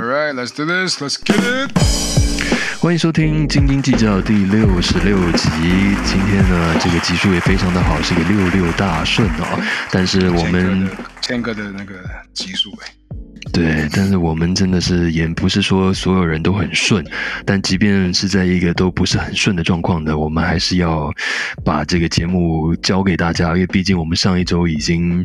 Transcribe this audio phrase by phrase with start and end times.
[0.00, 1.00] All right, let's do this.
[1.00, 1.72] Let's get it.
[2.80, 5.48] 欢迎收听《斤斤计较》第六十六集。
[6.04, 9.60] 今天呢，这个集数也非常的好，是个六六大顺哦。
[9.90, 10.88] 但是我们
[11.20, 11.96] 千哥的那个
[12.32, 12.94] 集数哎，
[13.52, 17.04] 对，但是我们真的是也不是说所有人都很顺，
[17.44, 21.12] 但即便是在一个都不是很顺的状况的，我们还是要
[21.64, 25.24] 把这个节目交给大家，因为毕竟我们上一周已经。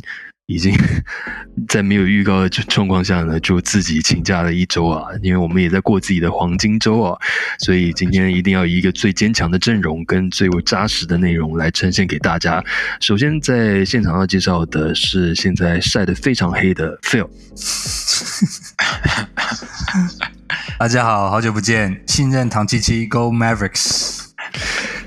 [0.54, 0.74] 已经
[1.68, 7.18] 在没有预告的状况下呢，就自己请假了一周啊，因为我们也在过自己的黄金周啊，
[7.60, 12.64] 所以今天一定要以一个最坚强的阵容跟最为扎实的内容来呈现给大家。
[13.00, 17.28] 首先在现场要介绍的是现在晒得非常黑的 Phil，
[20.78, 24.20] 大家好，好久不见，信任唐七七 Go Mavericks。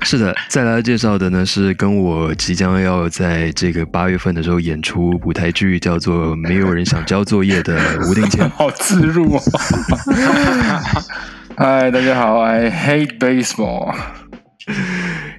[0.09, 8.49] 是的，再来介绍的呢是跟我即将要在这个八月份的时候演出舞台剧，叫做《没有人想交作业》的吴定谦。
[8.55, 9.41] 好自入哦！
[11.57, 13.93] 嗨，大家好，I hate baseball。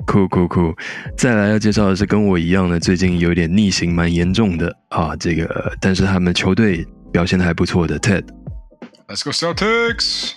[0.04, 0.76] 酷酷酷！
[1.16, 8.24] 再来要介绍的是跟我一样的，最近有点逆行蛮严重的啊，这个但是他们球队表现的还不错的 Ted。
[9.08, 10.32] Let's go Celtics！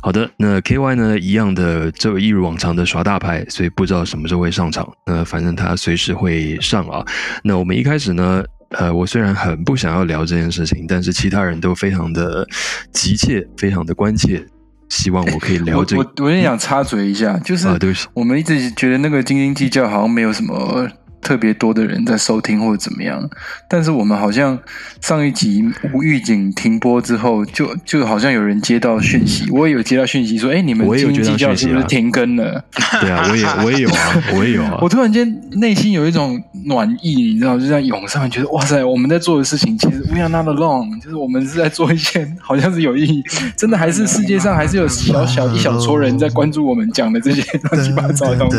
[0.00, 1.18] 好的，那 K Y 呢？
[1.18, 4.90] 一样的，这一如往常的耍大牌，所以不知道什么时候会上场。
[5.06, 7.04] 那反正他随时会上啊。
[7.42, 12.46] 那我们一开始呢，呃，我虽然很不想要聊这件事情，但是其他人都非常的
[12.92, 14.44] 急切，非常的关切，
[14.88, 16.02] 希望我可以聊这个。
[16.02, 20.88] 我我也想插嘴一下，就是啊，对不起，我们一直觉得那个斤斤计较好像没有什么。
[21.20, 23.28] 特别多的人在收听或者怎么样，
[23.68, 24.58] 但是我们好像
[25.00, 32.64] 上一集无预警停播之后，就就好像有人接到讯息，我也有接到讯息说，哎，你们斤斤计较是不是停更了？
[33.00, 34.78] 对啊，我也我也有啊，我也有啊。
[34.82, 43.22] 我突然间内心有一种暖意，你知道，就这样涌上来，觉得哇塞，我们在做的事情其实 we are not alone，就是我们是在做一些好像是有意义，
[43.56, 48.58] 真的还是世界上还是有小小一小撮人在关注我们讲的这些乱七八糟的东西。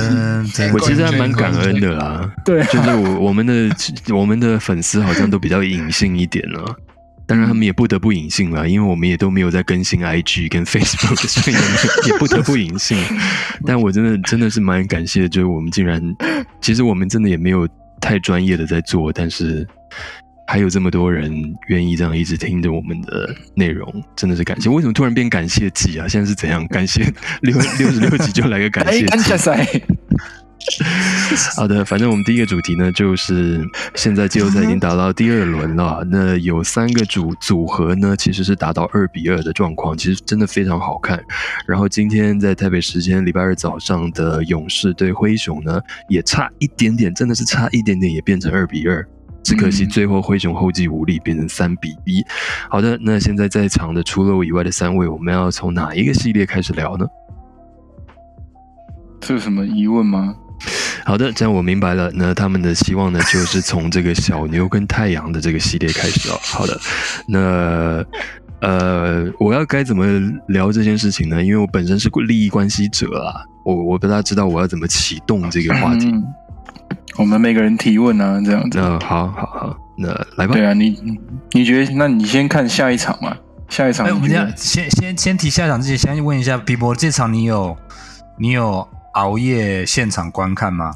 [0.73, 2.29] 我其实还蛮感恩的啦。
[2.45, 3.53] 对，就是我我们的
[4.13, 6.75] 我们的粉丝好像都比较隐性一点了，
[7.25, 11.55] 当然他们也不得不隐性了，因为我们也都没有在更新 IG 跟 Facebook，所以
[12.07, 12.97] 也不得不隐性。
[13.65, 16.01] 但我真的真的是蛮感谢，就是我们竟然，
[16.61, 17.67] 其实我们真的也没有
[17.99, 19.67] 太专业的在做，但是
[20.47, 21.31] 还有这么多人
[21.67, 24.69] 愿意这样一直听着我们的内容，真的是感谢。
[24.69, 26.07] 为什么突然变感谢季啊？
[26.07, 26.67] 现在是怎样？
[26.67, 27.03] 感谢
[27.41, 29.83] 六六十六集就来个感谢季。
[31.55, 33.65] 好的，反正我们第一个主题呢，就是
[33.95, 36.05] 现在季后赛已经打到第二轮了。
[36.09, 41.21] 那 有三个组组合呢，其实是打到二比二的状况，其实真的非常好看。
[41.65, 49.05] 然后今天在台北时间礼拜二早上的勇士对灰熊呢，也差一点点，真的是差一点点，也变成二比二。
[49.41, 52.23] 只可惜最后灰熊后继无力，变成三比一。
[52.69, 57.07] 好的，那现在在场的除了我以外的三位，我们要从哪一个系列开始聊呢？
[59.21, 60.35] 这有什么疑问吗？
[61.05, 62.11] 好的，这样我明白了。
[62.13, 66.37] 那他们的希望呢，就是从这个小牛跟太阳的这个系列开始哦。
[66.43, 66.79] 好的，
[67.27, 68.05] 那
[68.61, 70.05] 呃，我要该怎么
[70.47, 71.43] 聊这件事情呢？
[71.43, 76.13] 因为我本身是利益关系者啊，我我不大知道我要怎么启动这个话题。
[77.17, 78.79] 我们每个人提问啊，这样子。
[78.79, 80.53] 嗯，好好好，那来吧。
[80.53, 80.95] 对啊，你
[81.51, 81.93] 你觉得？
[81.95, 83.35] 那你先看下一场嘛。
[83.69, 87.77] 下一场，哎，我们先先先先提下一场之前，先问一下皮博，这场你有
[88.37, 88.87] 你有？
[89.13, 90.93] 熬夜现场观看吗？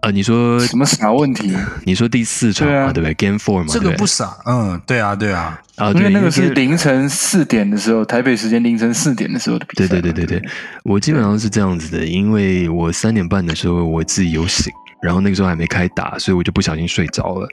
[0.00, 1.52] 呃，你说什么傻问题？
[1.84, 4.36] 你说第四场嘛，对不对？Game Four 嘛，这个不傻。
[4.46, 5.60] 嗯，对啊，对啊。
[5.74, 9.88] 啊，因为那个是凌晨四点的时候，台北时间凌晨四点的时候的比赛。
[9.88, 10.48] 对对对对对，
[10.84, 17.48] 我基本上是这样子的，因为我三点半的时候我自己有醒，然后那个时候还没开打，所以我就不小心睡着了。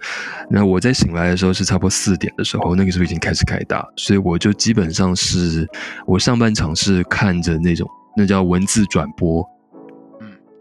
[0.47, 5.67] 那我在醒来的时候是差不多四点的时候，那个时候已经开始开打，所以我就基本上是
[6.05, 9.43] 我上半场是看着那种那叫文字转播。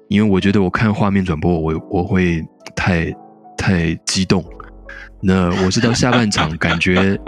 [0.09, 2.45] 因为我觉得我看画面转播，我我会
[2.77, 3.13] 太
[3.57, 4.45] 太激动。
[5.23, 7.19] 那我是到下半场 感觉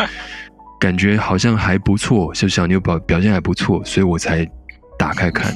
[0.79, 4.47] 感觉好像还不错，就小牛表表现还不错，所以我才
[4.99, 5.53] 打开看。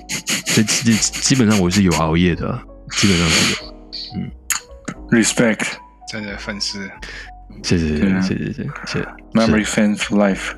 [0.47, 2.59] 所以基基本上我是有熬夜的，
[2.93, 3.75] 基本上是有。
[4.17, 4.31] 嗯
[5.11, 5.67] ，respect，
[6.11, 6.91] 真的粉丝，
[7.62, 10.53] 谢谢谢谢谢谢谢谢，memory fans for life，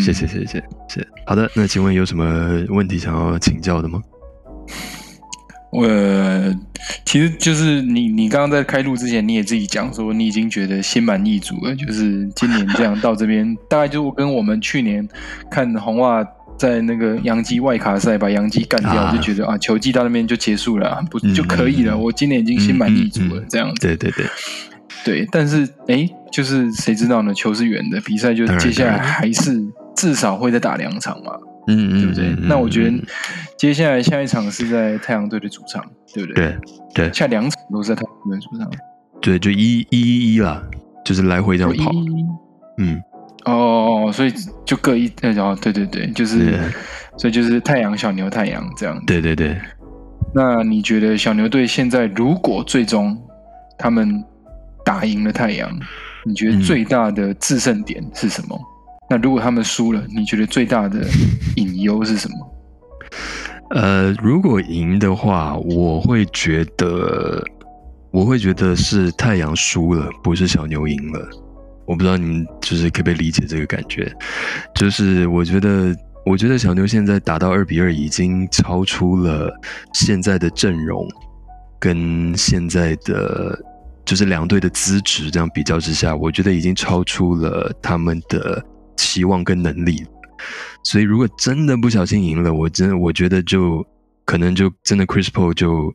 [0.00, 1.06] 谢谢谢谢谢谢。
[1.26, 4.00] 好的，那请问有什么问题想要请教的吗？
[5.70, 5.86] 我
[7.04, 11.74] 其实就是你，你刚刚在开录之前，你也自己讲说，你已经觉得心满意足了。
[11.74, 15.06] 就是今年这样到这边， 大概就跟我们去年
[15.50, 16.24] 看红袜
[16.56, 21.96] 在那个洋基外卡赛把洋基干掉，就觉得啊，球季到那边就结束了，不就可以了？
[21.96, 23.86] 我今年已经心满意足了，这样子。
[23.86, 24.24] 对对对，
[25.04, 25.28] 对。
[25.30, 27.34] 但是哎，就是谁知道呢？
[27.34, 29.62] 球是圆的，比赛就接下来还是
[29.94, 31.32] 至少会再打两场嘛，
[31.68, 32.26] 嗯嗯，对不对？
[32.28, 33.02] 嗯那我觉得嗯
[33.58, 36.44] 接下来下一场是在太阳队的主场，对不对？
[36.94, 38.70] 对对下两场都是在太阳队的主场。
[39.20, 40.62] 对，就一一一一啦，
[41.04, 41.90] 就是来回这样跑。
[42.78, 43.00] 嗯，
[43.46, 44.32] 哦，所以
[44.64, 46.58] 就各一，呃哦，对对对，就是，
[47.16, 49.02] 所以就是太阳、小牛、太阳这样。
[49.06, 49.56] 对对对，
[50.34, 53.16] 那你觉得小牛队现在如果最终
[53.78, 54.22] 他们
[54.84, 55.68] 打赢了太阳，
[56.24, 58.60] 你觉得嗯最大的制胜点是什么？
[59.08, 61.06] 那如果他们输了，你觉得最大的
[61.56, 62.52] 隐忧是什么？
[63.70, 67.42] 呃，如果赢的话，我会觉得，
[68.10, 71.28] 我会觉得是太阳输了，不是小牛赢了。
[71.84, 74.12] 我不知道你们就是可不可以理解这个感觉？
[74.74, 75.94] 就是我觉得，
[76.24, 79.52] 我觉得小牛现在打到二比二，已经超出了
[79.94, 81.06] 现在的阵容
[81.78, 83.56] 跟现在的
[84.04, 88.64] 就是两队的资质这样比较之下，我觉得已经超出了他们的
[88.96, 90.04] 期望跟能力。
[90.82, 93.84] 所以如果真的不小心赢了，我真的我觉得就
[94.24, 95.94] 可能就真的 Chris Paul 就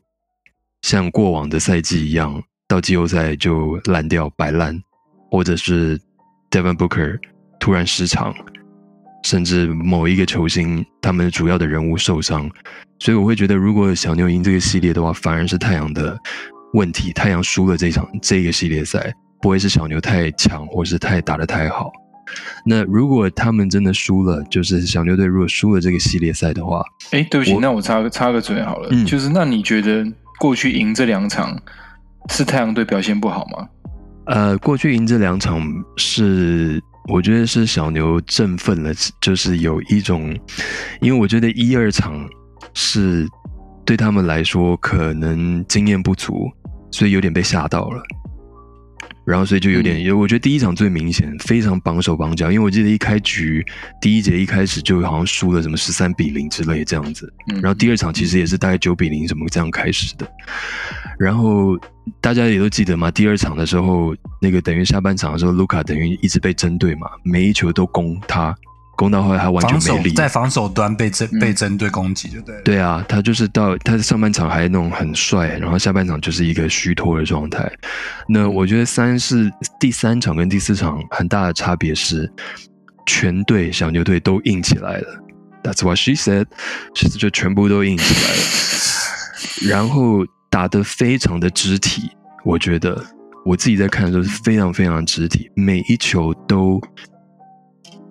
[0.81, 4.81] 像过往的赛季一样，到季后赛就烂掉摆烂，
[5.29, 5.99] 或者是
[6.49, 7.19] Devin Booker
[7.59, 8.33] 突然失常，
[9.23, 12.49] 甚至某一个球星他们主要的人物受伤，
[12.99, 16.17] 所以我会觉得，如果小牛赢这个系列的话，反而是太阳的
[16.73, 21.91] 问题，太阳输了这场这个系列赛，不会是小牛太强或是太打得太好。
[22.65, 30.05] 那如果他们真的输了，就是小牛队如果输了这个系列赛的话，哎，对不起，我那我插个插个嘴好了，嗯就是那你觉得
[30.39, 31.57] 过去赢这两场
[32.29, 33.67] 是太阳队表现不好吗？
[34.25, 35.61] 呃，过去赢这两场
[35.97, 40.37] 是我觉得是小牛振奋了，就是有一种，
[41.01, 42.27] 因为我觉得一二场
[42.73, 43.27] 是
[43.83, 46.49] 对他们来说可能经验不足，
[46.91, 48.01] 所以有点被吓到了。
[49.23, 53.63] 然后，所以就有点，我觉得第一场最明显，非常绑手绑脚，因为我记得一开局
[54.01, 60.27] 第一节一开始就好像输了什么十三比零之类这样子，嗯，然后第二场其实也是大概九比零什么这样开始的，
[61.19, 61.77] 然后
[62.19, 68.55] 大家也都记得嘛，第二场的时候，那个等于下半场的时候，卢卡等于一直被针对嘛，每一球都攻他，
[68.95, 70.11] 攻到后来他完全没力。
[70.13, 72.61] 在防守端被针嗯被针对攻击，就对了。
[72.63, 77.71] 对啊，他就是到他上半场还那种很帅，然后下半场就是一个虚脱的状态。
[78.27, 82.31] 那我觉得三是第三场跟第四场很大的差别是，
[83.05, 85.23] 全队小牛队都硬起来了。
[85.63, 86.45] That's what she said，
[86.95, 92.09] 其实就全部都硬起来了， 然后打得非常的肢体。
[92.43, 92.99] 我觉得
[93.45, 96.81] 我自己在看的时候是非常非常肢体，每一球都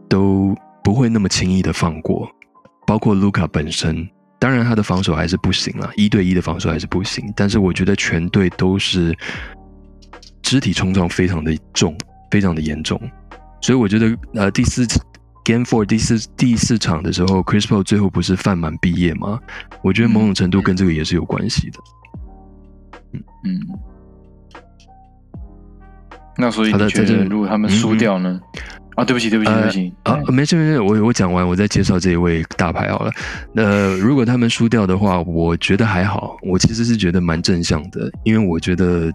[0.09, 2.29] 都不会那么轻易的放过。
[2.87, 7.32] 包括卢卡本身，当然他的防守还是不行了，一对一的防守还是不行。
[7.37, 9.17] 但是我觉得全队都是
[10.43, 11.97] 肢体冲撞非常的重，
[12.32, 13.00] 非常的严重。
[13.61, 14.85] 所以我觉得，呃，第四
[15.44, 19.38] Game Four 第四第四场的时候，Chris Paul 最后不是犯满毕业吗？
[19.83, 21.79] 我觉得某种程度跟这个也是有关系的。
[23.12, 23.61] 嗯嗯，
[26.37, 28.41] 那所以他的在这如果他们输掉呢？
[29.00, 33.11] 啊，对不起，对不起，对不起，啊，没事没事，我我讲完，我再介绍这一位大牌好了。
[33.55, 39.11] 呃，如果他们输掉的话，我觉得还好，我其实是觉得蛮正向的，因为我觉得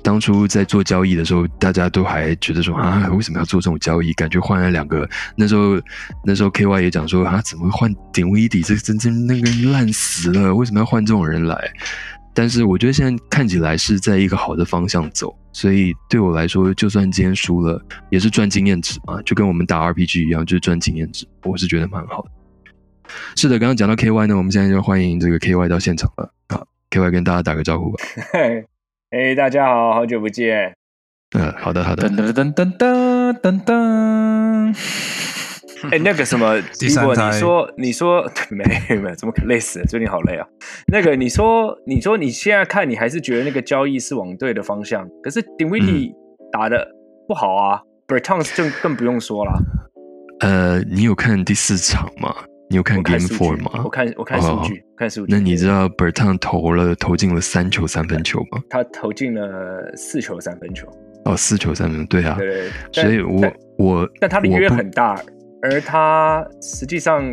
[0.00, 4.12] 当初在做交易的时候，大家都还觉得说啊，为什么要做这种交易？
[4.12, 5.80] 感觉换了两个，那时候
[6.24, 8.62] 那时候 KY 也讲说啊，怎么会换顶威迪？
[8.62, 11.56] 这真真那个烂死了，为什么要换这种人来？
[12.32, 22.30] 但是我觉得现在看起来是在一个好的方向走，所以对我来说，就算今天输了，也是赚经验值嘛，就跟我们打 RPG 一样，就是赚经验值，我是觉得蛮好的。
[23.34, 26.32] 是的，刚刚讲到 KY 呢，我们现在就欢迎这个 KY 到现场了。
[26.48, 27.98] 啊，KY 跟大家打个招呼吧。
[28.32, 28.64] 嘿，
[29.10, 30.76] 哎，大家好，好久不见。
[31.32, 32.16] 嗯，好的，好的噔。
[32.16, 34.76] 噔噔噔噔噔噔，
[35.90, 38.64] 哎，那个什么， 如果第三胎你说你说没
[38.96, 39.84] 没，怎么可累死了？
[39.86, 40.46] 最近好累啊。
[40.92, 46.12] 那个你说你说你现在看，你还是觉得那个交易是往对的方向，可是顶威迪
[46.52, 46.86] 打的
[47.26, 49.52] 不好啊，Bertons 就更不用说了。
[50.40, 52.34] 呃，你有看第四场吗？
[52.70, 53.82] 你有看 Game Four，吗？
[53.84, 55.32] 我看我看数据，看数据。
[55.32, 58.62] 那你知道 b e r t o n 投了投进了三球三分球吗？
[58.70, 60.86] 他投进了四球三分球，
[61.24, 62.36] 哦，四球三分，对啊。
[62.38, 62.70] 对对。
[62.92, 65.20] 对所以我我但他的约很大，
[65.62, 67.24] 而他实际上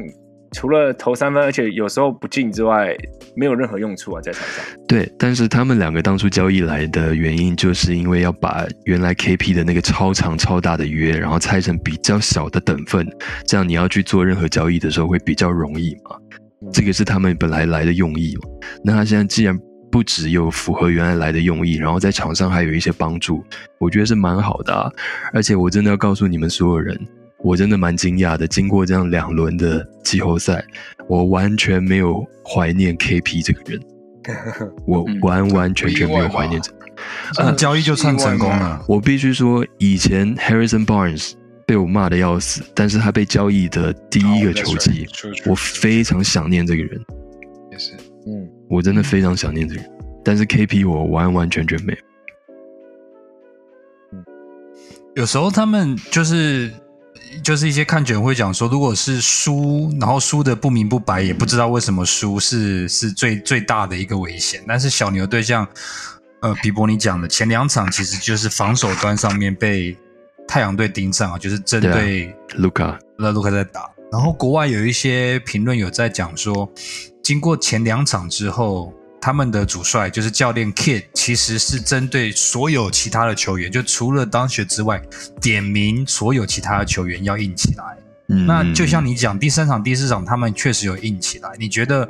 [0.53, 2.96] 除了投三分，而且有时候不进之外，
[3.36, 4.65] 没有任何用处啊，在场上。
[4.88, 13.07] 对，但是他们两个当初交易来的原因，就是因为要把原来 KP 的那个超长超大的约，然后拆成比较小的等份，
[13.46, 16.17] 这样你要去做任何交易的时候会比较容易嘛。
[16.74, 18.50] 这个是他们本来来的用意嘛。
[18.84, 19.57] 那他现在既然
[19.91, 23.43] 不只有符合原来来的用意，然后在场上还有一些帮助，
[23.79, 24.89] 我觉得是蛮好的啊。
[25.34, 27.00] 而且我真的要告诉你们所有人，
[27.48, 28.46] 我真的蛮惊讶的。
[28.46, 30.62] 经过这样两轮的季后赛，
[31.08, 33.82] 我完全没有怀念 KP 这个人，
[34.86, 36.94] 我嗯完完全全没有怀念这个人。
[37.34, 38.84] 这样交易就算成功了。
[38.86, 41.36] 我必须说，以前 Harrison Barnes
[41.66, 45.08] 被我骂的要死，但是他被交易的第一个球季，
[45.46, 47.00] 我非常想念这个人，
[47.72, 47.94] 也是
[48.27, 49.92] 嗯，我真的非常想念这个人。
[50.22, 52.00] 但是 KP 我完完全全没有。
[55.16, 56.70] 有时候他们就是
[57.44, 64.63] 就是一些看卷会讲说，如果是输，然后输的不明不白，也不知道为什么输是是最最大的一个危险。
[64.67, 65.67] 但是小牛队像
[66.41, 69.98] 呃比伯尼讲的，前两场其实就是防守端上面被
[70.48, 73.89] 太阳队盯上啊，就是针对卢卡，那卢卡在打。
[74.12, 76.70] 然后国外有一些评论有在讲说，
[77.22, 85.01] 经过前两场之后，他们的主帅就是教练 Kid，其实是针对所有其他的球员，就除了当学之外，
[85.41, 87.83] 点名所有其他的球员要硬起来。
[88.29, 91.50] 嗯，那就像你讲，第三场、第四场他们确实有硬起来。
[91.57, 92.07] 你觉得，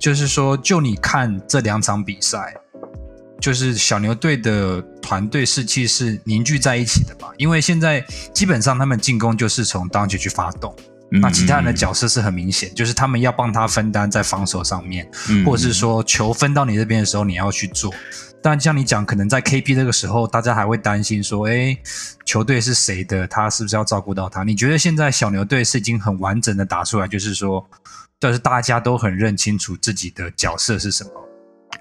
[0.00, 2.54] 就是说，就你看这两场比赛，
[3.40, 7.30] 就是小牛队的团队士气是凝聚在一起的吧？
[7.38, 17.92] 因为现在基本上他们进攻就是从当局去发动，嗯那其他人的角色是很明显，就是他们要帮他分担在防守上面，嗯或者是说球分到你这边的时候你要去做。
[18.42, 21.74] 但像你讲，可能在 KP 这个时候，大家还会担心说，哎，
[22.26, 23.26] 球队是谁的？
[23.26, 24.42] 他是不是要照顾到他？
[24.42, 27.66] 你觉得现在小牛队是已经很完整的打出来，就是说，
[28.20, 31.10] 就是大家都很认清楚自己的角色是什么？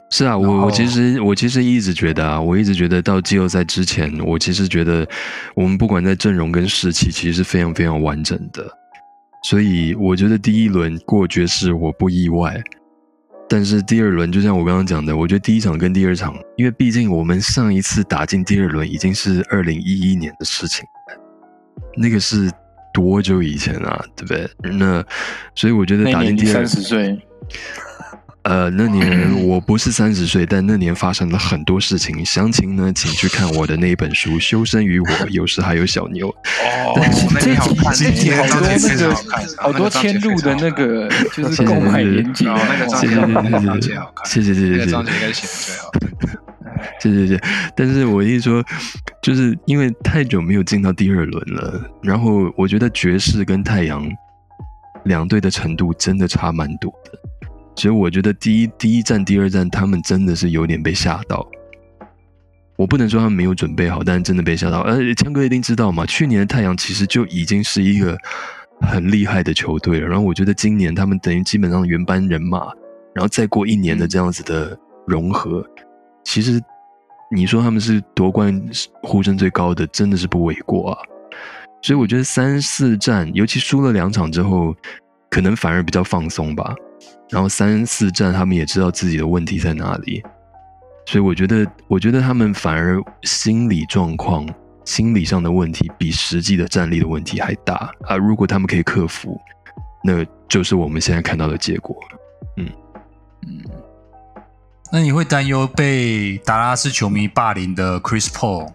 [0.10, 5.06] 是啊，我我其实我其实一直觉得啊，我一直觉得到季后赛之前，我其实觉得
[5.56, 8.66] 我们不管在阵容跟士气，其实是非常非常完整的。
[9.44, 12.60] 所以我觉得第一轮过爵士我不意外，
[13.50, 20.86] 但是第二轮就像我刚刚讲的，我觉得第一场跟第二场，因为毕竟我们上一次打进第二轮已经是二零一一年的事情，
[21.98, 22.50] 那个是
[22.94, 24.50] 多久以前啊，对不对？
[24.78, 25.04] 那
[25.54, 27.20] 所以我觉得打进第二三十岁，
[28.44, 32.26] 呃，那年我不是三十岁，但那年发生了很多事情。
[32.26, 36.28] 详情呢，请去看我的那一本书《修身于我》，有时还有小牛。
[36.28, 36.94] 哦
[37.34, 39.16] 那这你好看这集好多那那个
[39.58, 45.92] 好多迁入的那个就是购买连接，哦那个章节好看，那个章谢谢节好看，谢谢谢谢谢谢章节应该是写的最好。
[47.00, 47.42] 谢谢谢谢。
[47.78, 48.62] 但是我一说，
[49.22, 54.06] 就是因为太久没有进到第二轮了，然后我觉得爵士跟太阳
[55.06, 57.12] 两队的程度真的差蛮多的，
[57.76, 61.46] 所以我觉得第一第一站、第二站他们真的是有点被吓到。
[62.76, 64.80] 我不能说他们没有准备好，但是真的被吓到。
[64.82, 68.18] 而强哥一定知道嘛，去年的太阳其实就已经是一个
[68.82, 70.08] 很厉害的球队了。
[70.08, 72.66] 然后我觉得今年他们等于基本上原班人马，
[73.14, 75.64] 然后再过一年的这样子的融合，
[76.24, 76.60] 其实
[77.34, 78.60] 你说他们是夺冠
[79.04, 80.98] 呼声最高的，真的是不为过啊。
[81.84, 84.76] 所以我觉得三四战，尤其输了两场之后，
[85.30, 86.74] 可能反而比较放松吧。
[87.30, 90.22] 然后三四战，他们也知道自己的问题在哪里，
[91.06, 94.48] 所以我觉得，我觉得他们反而心理状况、
[94.86, 98.16] 心理上的问题比实际的战力的问题还大啊。
[98.16, 99.40] 如果他们可以克服，
[100.04, 101.96] 那就是我们现在看到的结果。
[102.58, 102.70] 嗯
[103.48, 103.62] 嗯
[104.92, 108.72] 那你会担忧被达拉斯球迷霸凌的 Chris Paul，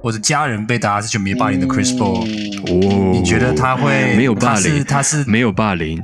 [0.00, 4.84] 或者家人被达拉斯球迷霸凌的 Chris Paul？、哦，你觉得他会没有霸凌？
[4.84, 6.00] 他是没有霸凌。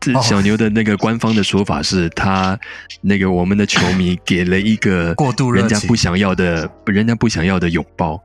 [0.00, 2.58] 这哦小牛的那个官方的说法是他
[3.00, 8.22] 那个我们的球迷 给了一个过度人家不想要的，人家不想要的拥抱。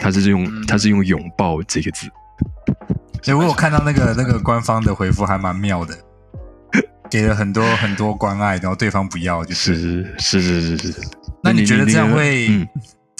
[0.00, 2.06] 他是用嗯他是用拥抱这个字，
[3.22, 5.96] 所以我有看到那个那个官方的回复还蛮妙的，
[7.10, 10.04] 给了很多很多关爱，然后对方不要，就是。
[10.18, 11.00] 是是是是是。
[11.42, 12.68] 那你觉得这样会嗯，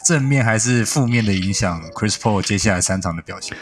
[0.05, 3.57] 正面还是负面的影响 Chris Paul 接下来三场的表现？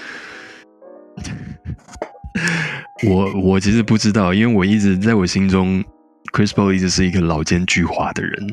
[3.04, 5.84] 我我其实不知道，因为我一直在我心中
[6.32, 8.46] ，Chris Paul 一直是一个老奸巨猾的人，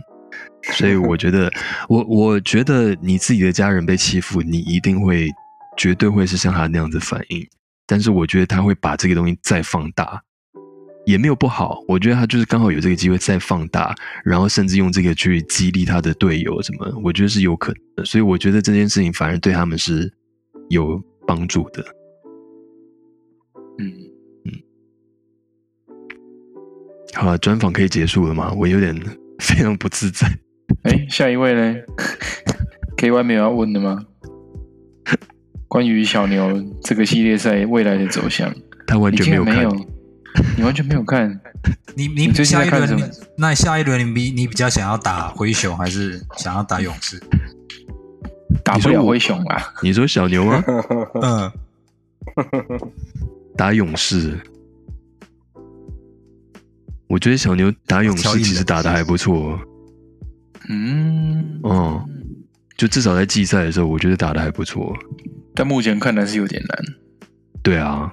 [0.74, 1.52] 所以我觉得，
[1.88, 5.30] 我我觉得你自己的家人被欺负，你一定会
[5.78, 7.48] 绝对会是像他那样子反应，
[7.88, 10.22] 但是我觉得他会把这个东西再放大，
[11.06, 13.96] 也没有不好，我觉得他就是刚好有这个机会再放大，
[14.26, 20.12] 然后甚至用这个去激励他的队友什么，我觉得是有可能的，所以我觉得这件事情反而对他们是
[20.70, 21.82] 有帮助的。
[27.16, 28.52] 好了，专访可以结束了吗？
[28.58, 28.96] 我有点
[29.40, 30.28] 非常不自在。
[30.84, 31.76] 哎，下一位呢？
[32.98, 34.00] K Y 没有要问的吗？
[35.68, 38.54] 关于小牛这个系列赛未来的走向，
[38.86, 39.68] 他完全没有看。
[40.58, 41.40] 你完全没有看。
[41.96, 47.22] 你你你最近在看什么那下一轮你比你比较想要打灰熊还是想要打勇士？
[48.64, 49.74] 打不了灰熊啊！
[49.82, 50.64] 你说小牛吗？
[51.22, 51.52] 嗯，
[53.58, 54.38] 打勇士，
[57.14, 59.60] 我觉得小牛打勇士其实打的还不错。
[60.68, 62.04] 嗯，哦，
[62.76, 64.92] 就至少在季赛的时候，我觉得打的还不错。
[65.54, 66.84] 但目前看来是有点难。
[67.62, 68.12] 对啊。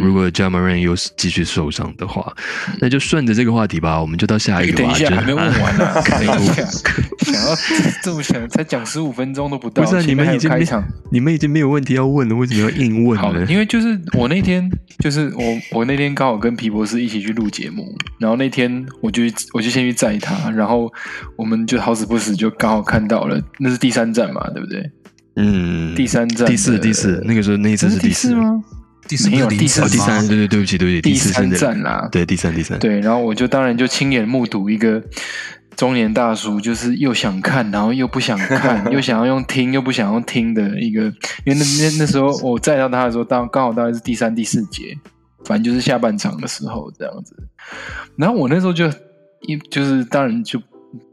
[0.00, 2.32] 如果 Jamaran 又是继续受伤的话，
[2.80, 4.76] 那就顺着这个话题吧，我们就到下一个。
[4.76, 5.92] 等一下，还没问完呢。
[6.04, 6.64] 等一下，
[7.20, 7.56] 想要
[8.02, 9.82] 这么想，才讲十五分钟都不到。
[9.82, 13.46] 不是你们已经开场，你们已经没有问题要问了，为什么要硬问呢？
[13.48, 20.92] 因为就是我那天，就是我我那天刚好跟皮博士一起去录节目，然后那天我就我就先去载他，然后
[21.36, 24.90] 我们就好死不死就刚好看到了，那是第三站嘛，对不对？
[25.36, 28.62] 嗯，第三站，第四，第四，那个时候那一次是第四吗？
[29.30, 35.02] 没有第三，第三，对对对不起对不起，第三站啦，对第三第三，对，然后我就当然就亲眼目睹一个
[35.76, 41.04] 中年大叔，就是又想看，然后又不想看， 又想要用听，又不想用听的一个，
[41.44, 44.96] 因为那那那时候我载到他的时候，当刚好大概是第三第四节，
[45.44, 47.34] 反正就是下半场的时候这样子，
[48.16, 48.86] 然后我那时候就
[49.42, 50.60] 一就是当然就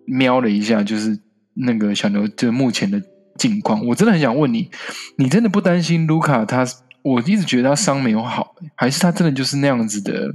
[0.06, 1.18] 瞄了一下，就是
[1.54, 3.01] 那个小牛就目前的
[3.38, 4.70] 境况，我真的很想问你，
[5.18, 6.66] 你真的不担心卢卡他？
[7.08, 10.34] 我一直觉得他伤没有好，还是他真的就是那样子的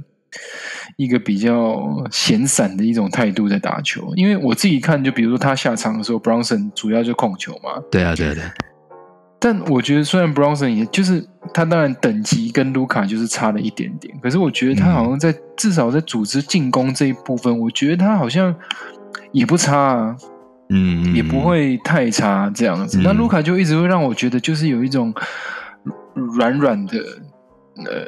[0.97, 4.11] 一个比较闲散的一种态度在打球。
[4.15, 7.79] 因为我自己看，就比如说他下场的时候，Bronson 主要就控球嘛。
[7.91, 8.43] 对啊，对啊，对。
[9.39, 18.55] 但我觉得虽然 Bronson 也就是他当然等级跟卢卡就是差了一点点，可是我觉得他好像在至少在组织进攻这一部分，我觉得他好像
[19.31, 20.17] 也不差啊，
[20.69, 22.99] 嗯，也不会太差这样子。
[23.03, 25.13] 那卢卡就一直会让我觉得就是有一种。
[26.37, 26.97] 软软的，
[27.77, 28.07] 呃，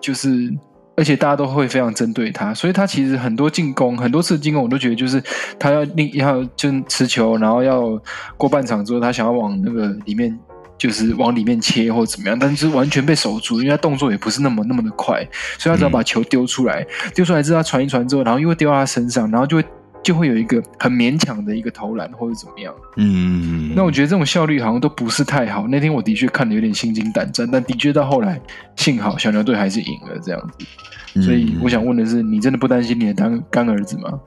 [0.00, 0.52] 就是，
[0.96, 5.22] 而且大家都会非常针对他，所以他其实很多进攻，很多次进攻，我都觉得就是
[5.58, 8.00] 他要另要就持球，然后要
[8.36, 10.38] 过半场之后，他想要往那个里面，
[10.76, 15.26] 就是往里面切或者怎么样，但是完全被守住，因为他动作也不是那么那么的快，
[15.58, 19.64] 所以他只要把球丢出来，丢出来之后他传一传之后，然后又会丢到他身上，然后就会。
[20.02, 25.66] 就会有一个很勉强的一个投篮或者怎么样，嗯，那我觉得这种效率好像都不是太好。
[25.68, 28.40] 那天我的确看的有点心惊胆战，但的确到后来，
[28.76, 31.22] 幸好小牛队还是赢了这样子。
[31.22, 34.18] 所以我想问的是，你真的不担心你的干干儿子吗？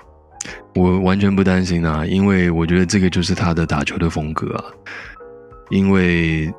[0.75, 4.65] 我完全不担心啊，因为我觉得这个就是他的打球的风格啊。
[5.69, 6.53] 因为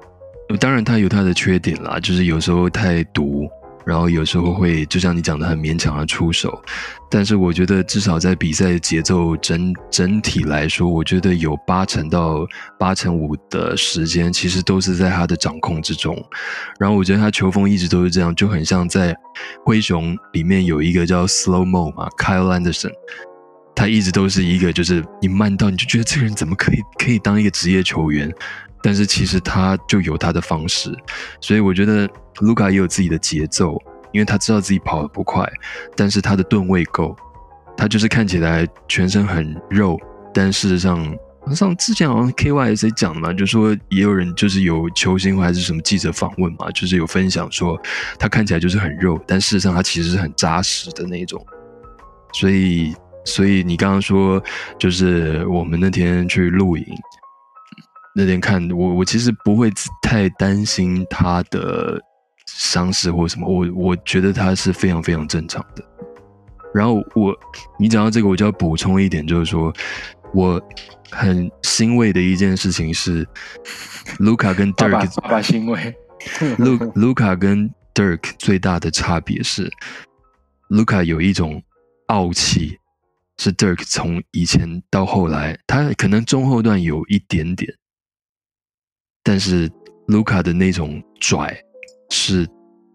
[0.59, 3.48] 当然他有他的缺点啦，就是有时候太毒。
[3.85, 6.62] 然后有时候会就像你讲的很勉强的出手，
[7.11, 12.47] 但是我觉得至少在比赛节奏整整体来说，我觉得有八成到
[12.79, 16.16] 八成五的时间其实都是在他的掌控之中。
[16.79, 19.16] 然后我觉得他球风一直都是这样，就很像在
[19.64, 22.92] 灰熊里面有一个叫 Slow Mo 嘛，Kyle Anderson，
[23.75, 28.33] 他一直都是一个就是你慢到你就觉得这个人怎么可以可以当一个职业球员。
[28.83, 30.92] 但是其实他就有他的方式，
[31.40, 32.09] 所以我觉得
[32.40, 33.81] 卢卡也有自己的节奏，
[34.12, 35.49] 因为他知道自己跑得不快，
[35.95, 37.16] 但是他的吨位够，
[37.77, 39.97] 他就是看起来全身很肉，
[40.35, 41.14] 但事实上，
[41.55, 47.81] 像之前好像 K Y S 讲嘛，就说也有人就是有球星或还是什么记者访问嘛，就是有分享说
[48.18, 51.45] 他看起来就是很肉，但事实上他其实是很扎实的那种，
[52.33, 54.42] 所以所以你刚刚说
[54.79, 56.85] 就是我们那天去露营。
[58.14, 59.70] 那天看我，我其实不会
[60.03, 61.98] 太担心他的
[62.46, 65.83] 伤势或什么，我我觉得他是非常非常正常的。
[66.75, 67.35] 然后我，
[67.79, 69.72] 你讲到这个，我就要补充一点，就是说
[70.35, 70.61] 我
[71.11, 73.27] 很欣慰的一件事情是，
[74.18, 75.94] 卢卡跟 Dirk 爸爸欣慰。
[76.59, 79.70] 卢卢卡跟 Dirk 最大的差别是，
[80.68, 81.62] 卢卡有一种
[82.07, 82.79] 傲气，
[83.38, 87.72] 是 Dirk 从以前到后来，他可能中后段有一点点。
[89.22, 89.70] 但是
[90.06, 91.56] 卢卡的那种拽
[92.11, 92.46] 是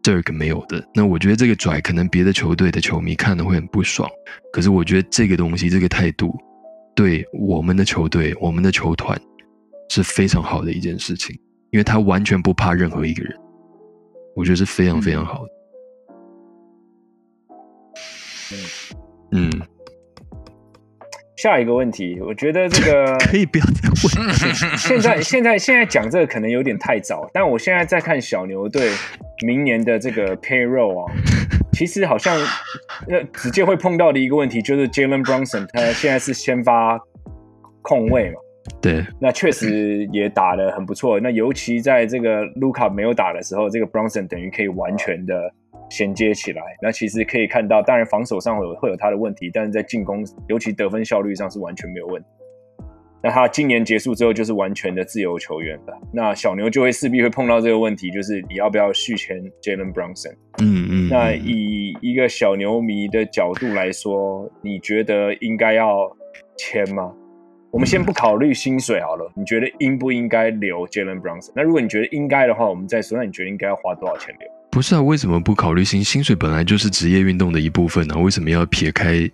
[0.04, 0.86] Dirk 没有的。
[0.94, 4.10] 那我觉得这个拽可能别的球队的球迷看的会很不爽。
[4.52, 6.36] 可是我觉得这个东西，这个态度，
[6.96, 9.20] 对我们的球队、我们的球团
[9.90, 11.34] 是非常好的一件事情，
[11.72, 13.38] 因为他完全不怕任何一个人。
[14.36, 15.52] 我觉得是非常非常好的。
[19.32, 19.50] 嗯。
[21.38, 24.34] 下一个问题，我觉得这个 可以不要再问。
[24.76, 28.90] 现在现在现在讲这个可能有点太早，但我现在在看小牛队
[29.46, 31.14] 明年的这个 payroll 啊，
[31.74, 32.36] 其实好像
[33.08, 37.00] 那直接会碰到的一个问题就是 Jalen Brunson，他现在是先发
[37.84, 38.40] 控卫嘛？
[38.82, 41.20] 对，那确实也打得很不错。
[41.20, 45.54] 那尤其在这个卢卡没有打的时候，这个 Brunson 等于可以完全的。
[45.90, 52.28] 衔接起来，那其实可以看到，当然防守上会有会有他的问题，但是在进攻，尤其得分效率上是完全没有问题。
[53.24, 55.98] 那他今年结束之后就是完全的自由球员了。
[56.14, 60.34] 那小牛就会势必会碰到这个问题，就是你要不要续签 Jalen Brunson？
[60.62, 66.16] 嗯嗯，那以一个小牛迷的角度来说，你觉得应该要
[66.58, 67.12] 签吗？
[67.72, 71.52] 我们先不考虑薪水好了，你觉得应不应该留 Jalen Brunson？
[71.56, 73.18] 那如果你觉得应该的话，我们再说。
[73.18, 74.48] 那你觉得应该要花多少钱留？
[74.72, 76.36] 不是啊，为什么不考虑薪薪水？
[76.36, 79.30] 本来就是职业运动的一部分呢，为什么要撇开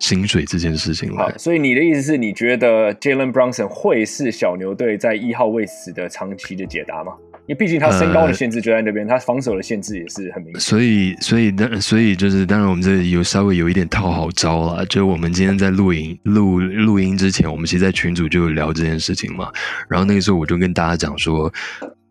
[0.00, 7.12] 薪水这件事情好来？，所以你的意思是你觉得 Jalen Brunson 会是小牛队在一号位置的长期的解答吗？
[7.46, 10.60] 因为毕竟他身高的限制就在那边，他防守的限制也是很明显。
[10.60, 14.82] 所以，所以，当所以就是，当然，我们这里有稍微有一点套好招啦。
[14.86, 19.52] 就是我们今天在录影录录音之前，我们其实，在群组就有聊这件事情嘛。
[19.90, 21.52] 然后那个时候，我就跟大家讲说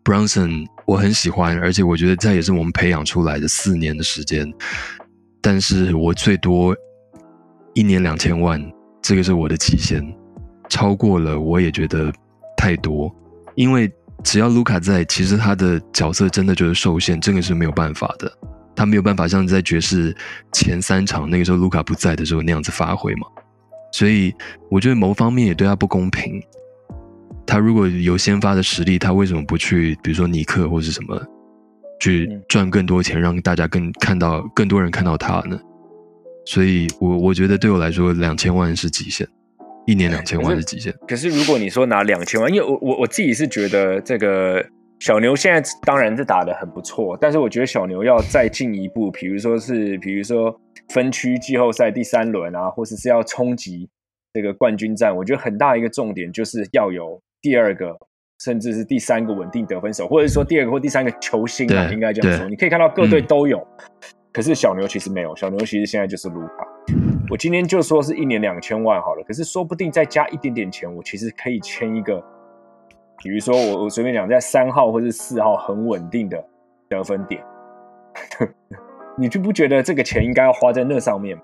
[0.04, 4.52] ，Brunson 我很喜欢，而且我觉得这也是我们培养出来的四年的时间。
[5.40, 6.76] 但是我最多
[7.74, 8.62] 一年两千万，
[9.02, 10.02] 这个是我的极限，
[10.68, 12.12] 超过了我也觉得
[12.56, 13.14] 太多，
[13.54, 13.90] 因为
[14.22, 18.32] 只要卢卡在，其实他的角色真的就是受限，这个是没有办法的。
[18.76, 20.16] 他没有办法像在爵士
[20.52, 23.26] 前三场那个时候卢卡不在的时候那样子发挥嘛，
[23.92, 24.34] 所以
[24.68, 26.42] 我觉得某方面也对他不公平。
[27.54, 31.16] 他如果有先发的实力，他为什么不去，比如说尼克或是什么，
[32.00, 35.56] 去嗯赚更多钱，让大家更看到更多人看到他呢？
[36.44, 39.24] 所以我我觉得对我来说，两千万是极限，
[39.86, 40.92] 一年两千万是极限。
[41.06, 44.60] 可是如果你说拿两千万，因为我我我自己是觉得这个
[44.98, 53.88] 小牛现在当然是打的很不错，但是我觉得小牛要再进一步，比如说是比如说分区季后赛第三轮啊，或者是要冲击
[54.32, 57.94] 这个冠军战，我觉得很大一个重点就是要有第二个。
[58.40, 62.46] 甚至是第三个稳定得分手，或者说第二个或第三个球星啊，应该这样说。
[62.48, 63.64] 你可以看到各队嗯都有，
[64.32, 65.34] 可是小牛其实没有。
[65.36, 66.66] 小牛其实现在就是卢卡。
[67.30, 72.22] 我今天就说是一年两千万好了，可是说不定再加一点点钱，我其实可以签一个，
[73.22, 76.44] 比如说我我随便讲，在三号或是四号很稳定的
[76.88, 77.42] 得分点，
[79.16, 81.42] 你就不觉得这个钱应该要花在那上面吗？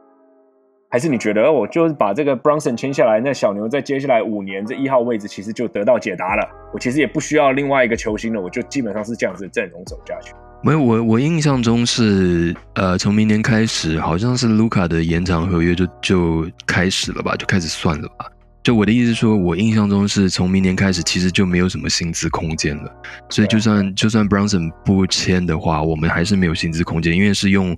[0.91, 10.35] 还是你觉得，哦我就是把这个 Brunson 签下来，那小牛在接下来五年这一号位置其实就得到解答了，我其实也不需要另外一个球星了，我就基本上是这样子的阵容走下去。
[10.63, 18.27] 没有，我我印象中是，呃，从明年开始，好像是卢卡的延长合约就就开始了吧，就开始算了吧。
[18.63, 22.93] 就我的意思是说，我印象中是从明年开始，其实就没有什么薪资空间了。
[23.31, 27.75] 所以就算就算 Brunson 不签的话，我们还是没有薪资空间，因为是用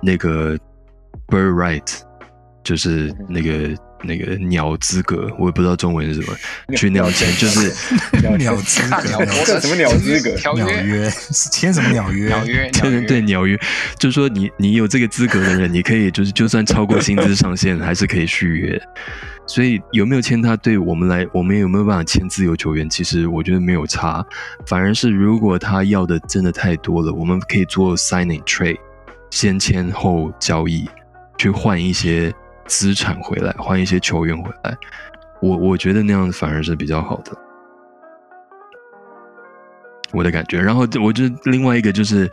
[0.00, 0.56] 那个
[1.26, 2.00] bird right，
[2.62, 3.70] 就是那个
[4.04, 6.36] 那个鸟资格，我也不知道中文是什么，
[6.76, 7.72] 去鸟签，就是
[8.38, 9.00] 鸟资格，
[9.60, 12.28] 什么鸟资格鸟条约约是签什么鸟约？
[12.34, 13.58] 鸟约对对对，鸟约，
[13.98, 18.80] 就是说你你有这个资格的人，你可以就是就算超过薪资上限，还是可以续约。
[19.44, 22.88] 所以有没有签他，对我们来，我们有没有办法签自由球员？
[22.88, 24.24] 其实我觉得没有差，
[24.66, 28.78] 反而是如果他要的真的太多了，我们可以做 signing trade，
[29.30, 30.88] 先签后交易，
[31.36, 32.32] 去换一些
[32.72, 34.74] 资产回来，换一些球员回来。
[35.42, 37.36] 我我觉得那样子反而是比较好的。
[40.10, 40.58] 我的感觉。
[40.58, 42.30] 然后我就另外一个就是，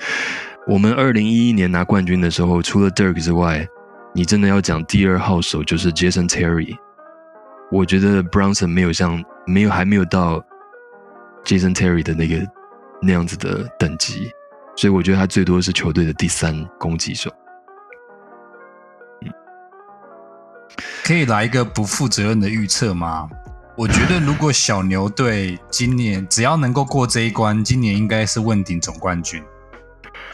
[0.65, 3.67] 我们二零一一年拿冠军的时候，除了 Dirk 之外，
[4.13, 6.73] 你真的要讲第二号手就是 Jason Terry。
[7.69, 10.41] 我觉得 Brownson 没有像没有还没有到
[11.43, 12.47] Jason Terry 的那个
[13.01, 14.31] 那样子的等级，
[14.77, 17.29] 所以我觉得他最多是球队的第三攻击手。
[21.09, 23.27] 可以来一个不负责任的预测吗？
[23.75, 29.43] 我觉得如果小牛队今年只要能够过这一关，今年应该是问鼎总冠军。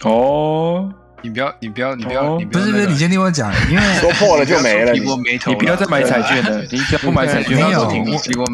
[0.03, 4.99] 哦，你不要，你不要，你不要，哦你不要不是不是，你先听我讲， 因为说破了就没了你
[5.56, 7.89] 不要再买彩券了， 你只要不买彩券，了。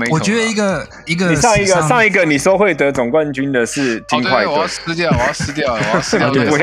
[0.10, 6.56] 我觉得一个一个你上一个上一个你说会得总冠军的是金块队我要，撕掉，我要撕掉，我要撕掉啊对对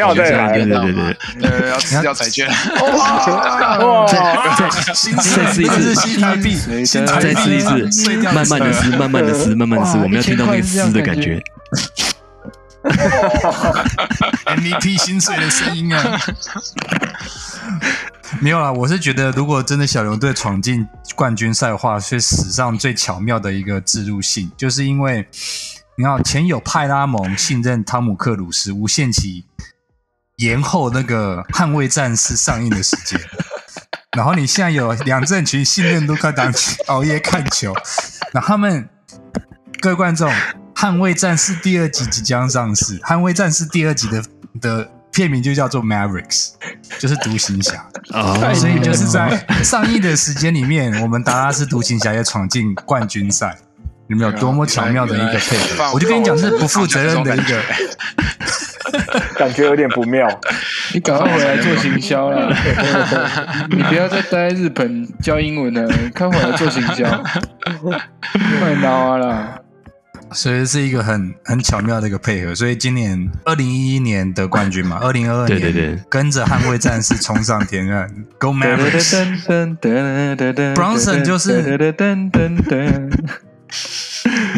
[0.65, 0.93] 对对
[1.41, 2.49] 对，对，要撕掉彩券。
[4.09, 5.63] 再撕一次。
[5.63, 11.43] 这是新台币，新台币再撕一次，慢慢的撕，慢慢的撕，慢慢的撕，我们要听到那个撕的感觉。
[14.45, 16.21] MVP 心碎的声音啊！
[18.41, 25.27] 没有啦，我是觉得，如果真的小牛队闯进冠军赛的话，是史上最巧妙的一个植入性，就是因为
[25.97, 29.47] 你看前有派拉蒙信任汤姆克鲁斯，无限期
[30.37, 33.21] 延后那个捍卫战士上映的时间，
[34.17, 36.53] 然后你现在有两阵群信任卢卡当
[36.87, 37.75] 熬夜看球，
[38.33, 38.89] 那他们
[39.81, 40.31] 各位观众，
[40.79, 44.23] 《捍卫战士》第二集即将上市，《捍卫战士》第二集的
[44.61, 46.51] 的片名就叫做 Mavericks，
[47.01, 47.85] 就是独行侠。
[48.11, 53.59] 哦，所以就是在上映的时间里面，我们达拉斯独行侠也闯进冠军赛，
[54.07, 55.93] 有没有多么巧妙的一个配合？
[55.93, 57.61] 我就跟你讲，这是不负责任的一个。
[59.35, 60.29] 感觉有点不妙。
[60.95, 62.57] 你赶快回来做行销啦！
[63.69, 67.05] 你不要再待在日本教英文了，快回来做行销，
[67.83, 69.61] 快挠啊啦！
[70.33, 72.55] 所以是一个很很巧妙的一个配合。
[72.55, 81.79] 所以今年二零一一年得冠军嘛，二零二二年对对对跟着捍卫战士冲上天岸， Go Mavericks！Bronson 就是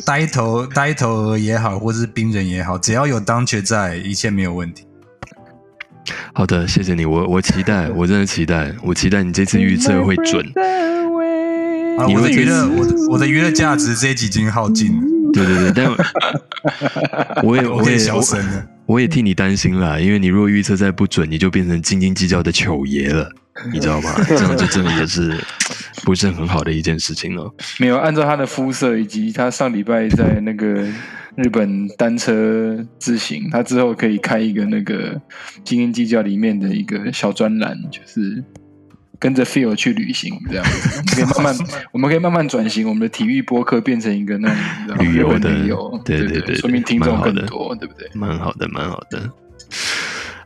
[0.05, 4.87] 呆头呆头鹅也好，或是冰人也好，只要有当缺在，一切没有问题。
[6.33, 10.45] 好的，谢谢你，我我期待，我真的期待，我期待你这次预测会准。
[11.99, 14.99] 啊，我的娱乐，次我的我的娱乐价值这一集已经耗尽了，
[15.33, 18.43] 对对对，但我也 我也我消声。
[18.87, 23.31] 我也替你担心啦，因为你如果预测再不准，你就变成斤斤计较的糗爷了，
[23.73, 24.13] 你知道吗？
[24.27, 25.33] 这样就真的也是
[26.03, 27.49] 不是很好的一件事情了。
[27.79, 30.85] 没有按照他的肤色以及他上礼拜在那个
[31.37, 35.21] 日本单车自行，他之后可以开一个那个
[35.63, 38.43] 斤斤计较里面的一个小专栏，就是
[39.21, 40.65] 跟着 feel 去旅行这样
[41.15, 41.57] 可以慢慢，
[41.93, 44.49] 我们可以慢慢转型我们的体育播客，变成一个那
[44.89, 45.51] 种旅游的
[46.05, 48.09] 对对对对说明听众更多，对不对？
[48.15, 49.31] 蛮好的，蛮好的。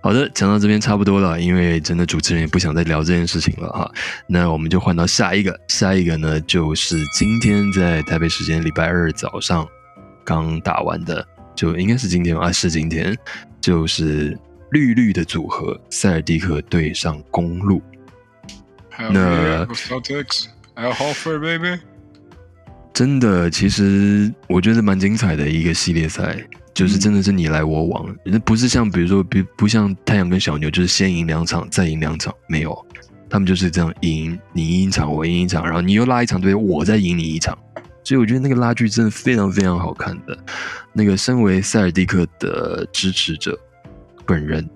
[0.02, 3.90] 好的，讲到这边差不多了，因为真的主持人也不想再聊这件事情了哈。
[4.26, 9.66] 那我们就换到下一个，下一个呢就是今天在台北时间礼拜二早上
[10.24, 13.16] 刚打完的，就应该是今天吧啊，是今天，
[13.60, 14.36] 就是
[14.72, 17.80] 绿绿的组合塞尔蒂克对上公路。
[18.96, 19.66] 还有那
[22.92, 26.36] 真的，其实我觉得蛮精彩的一个系列赛，
[26.72, 32.86] 就是真的是你来我往，那不是像比如说，不不像太阳跟小牛，就是先赢两场再赢两场，没有，
[33.28, 37.58] 他们就是这样赢，你赢一场我赢一场，然后你又拉一场队，我再赢你一场，
[38.04, 40.38] 所以我觉得那个拉锯真的非常非常好看的。
[40.92, 43.58] 那个身为塞尔蒂克的支持者
[44.24, 44.70] 本人，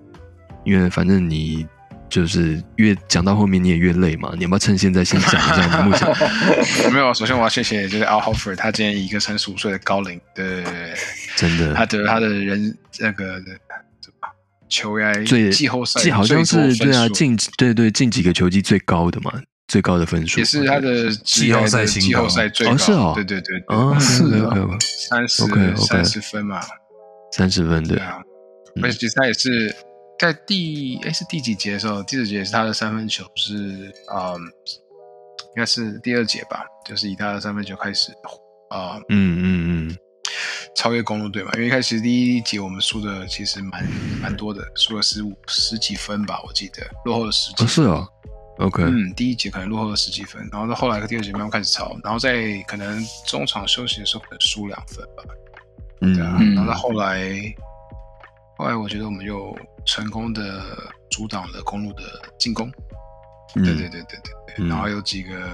[0.65, 1.65] 因为反正你。
[2.09, 6.09] 就是越讲到后面你也越累嘛，你要不要趁现在先讲一下你目前？
[6.93, 10.95] 没有，首先我要谢谢就是 Al Horford，他今年以一个三十五岁的高龄，对对对对，
[11.37, 13.35] 真的他得他的人那个
[14.01, 14.29] 什么
[14.69, 19.33] 球员最季后赛季好像是对啊，近对对近几个球季最高的嘛，
[19.67, 20.39] 最高的分数。
[20.39, 25.77] 也是他的季后赛季后赛最高，哦是哦对对对，啊，是啊没有三十 OK，OK。
[25.77, 26.61] 三十分嘛，
[27.33, 27.97] 三十分对。
[27.97, 28.19] 对，啊，
[28.83, 29.75] 而且其实他也是
[30.19, 38.13] 在第哎是第几节的时候，第四节是他的三分球是嗯，应该是第二节吧，就是以他的三分球开始
[38.71, 39.97] 啊、嗯嗯嗯，
[40.75, 43.87] 超越公路队嘛，因为一开始第一节我们输的其实蛮
[44.21, 47.57] 蛮多的，输了十五十几分吧，我记得落后了十几。
[47.59, 47.67] 分。
[47.67, 48.09] 哦是哦
[48.59, 55.23] ，OK，嗯，第一节可能落后了十几分，然后到后来第二节慢慢开始超，然后在可能中场休息的时候可能输两分吧，
[56.01, 57.31] 对啊，嗯然后到后来，
[58.59, 60.77] 后来我觉得我们又成功的
[61.11, 62.03] 阻挡了公路的
[62.39, 62.69] 进攻，
[63.55, 64.69] 嗯对对对对对对，嗯。
[64.69, 65.49] 然后有几个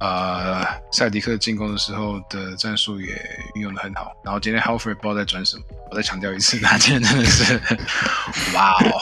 [0.00, 0.62] 呃
[0.92, 3.06] 塞迪克进攻的时候的战术也
[3.54, 7.58] 运用的很好，然后今天 Halford 不知道在转什么，我再强调一次，他今天真的是
[8.54, 9.00] 哇哦，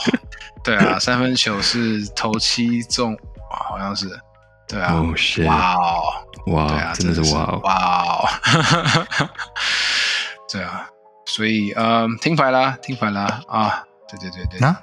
[0.63, 3.13] 对啊，三分球是投七中，
[3.51, 4.07] 哇，好像是，
[4.65, 6.01] 对啊，Oh, shit 哇哦。
[6.45, 8.27] 对哇啊，，真的是哇哦，哇哦，
[10.51, 10.89] 对啊，
[11.35, 14.79] 所以嗯，听牌啦，听牌啦啊，对对对对，啊，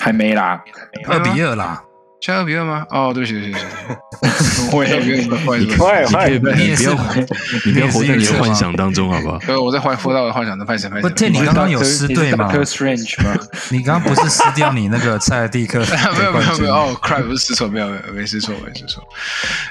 [0.00, 0.60] 还没啦，
[1.08, 1.80] 二比二啦，
[2.20, 2.84] 现在二比二吗？
[2.90, 7.24] 哦，对不起对不起对不起， 我也不好意思，快快你你也是你不要
[7.66, 9.38] 你不要活在你的幻想当中，好不好？
[9.46, 13.36] 对，我在幻佛到我的幻想的派神派不神，，Tim，你刚刚有失对吗？Strange 吗？
[13.70, 15.78] 你刚刚不是失掉你那个塞尔蒂克
[16.18, 16.74] 没有没有没有。
[16.74, 19.00] 哦，哦，cry 不是失错，没有没有没失错没失错，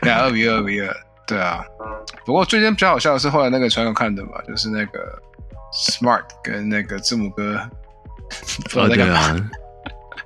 [0.01, 0.95] 对啊，二比二二比二，
[1.28, 1.60] 对啊，
[2.25, 4.99] 不过最近比较好笑的是后来那个传友看的嘛，就是那个
[5.75, 7.69] Smart 跟那个字母哥，啊，
[8.88, 9.01] 对。
[9.09, 9.35] 啊，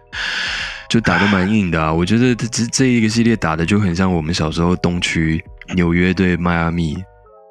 [0.90, 1.92] 就打的蛮硬的啊。
[1.92, 5.44] 我觉得这这这一个系列打的就很像我们小时候东区
[5.76, 6.96] 纽约对迈阿密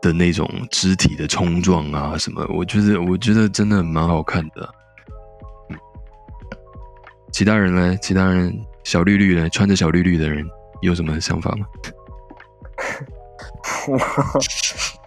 [0.01, 2.47] 的那种肢体的冲撞啊什么。
[2.49, 4.69] 我觉得我觉得真的蛮好看的。
[5.71, 5.77] 嗯
[7.33, 7.97] 其他人呢？
[8.01, 10.45] 其他人小绿绿的穿着小绿绿的人
[10.81, 11.67] 有什么想法吗？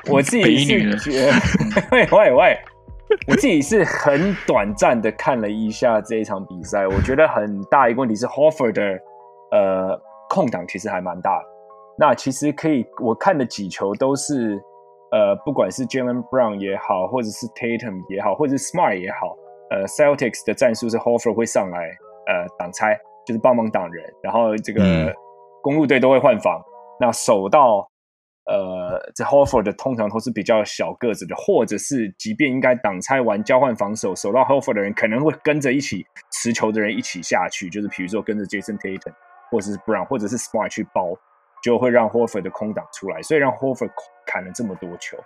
[0.08, 1.34] 我自己北一女了是觉得，
[1.92, 2.60] 喂喂喂，
[3.28, 8.82] 我自己是很短暂的看了一下这一场比赛，我觉得很大一个问题是 Hofer 的
[9.52, 11.46] 呃空档其实还蛮大的。
[11.98, 14.60] 那其实可以，我看的几球都是
[15.12, 19.36] 呃，不管是 Jalen Brown 也好，或者是 Tatum 也好，或者是 Smart 也好，
[19.70, 21.90] 呃 Celtics 的战术是 Horford 会上来
[22.28, 25.14] 呃挡拆，就是帮忙挡人，然后这个嗯
[25.62, 26.60] 公路队都会换防，
[27.00, 27.88] 那守到
[28.46, 39.14] 呃这 Horford 的通常都是比较小个子的，或者是即便应该挡拆完交换防守，守到 Horford 的人可能会跟着一起持球的人一起下去，就是比如说跟着 Jason Tatum
[39.52, 41.14] 或者是 Brown 或者是 Smart 去包，
[41.62, 43.92] 就会让 Horford 的空档出来，所以让 Horford
[44.26, 45.18] 砍了这么多球。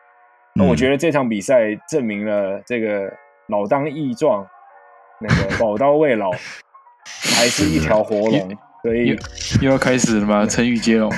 [0.54, 3.12] 那我觉得这场比赛证明了这个
[3.48, 4.48] 老当益壮，
[5.20, 6.32] 那个宝 刀未老，
[7.36, 8.58] 还是一条活龙。
[8.86, 9.16] 所以又，
[9.62, 10.46] 又要开始了吗？
[10.46, 11.12] 成语接龙，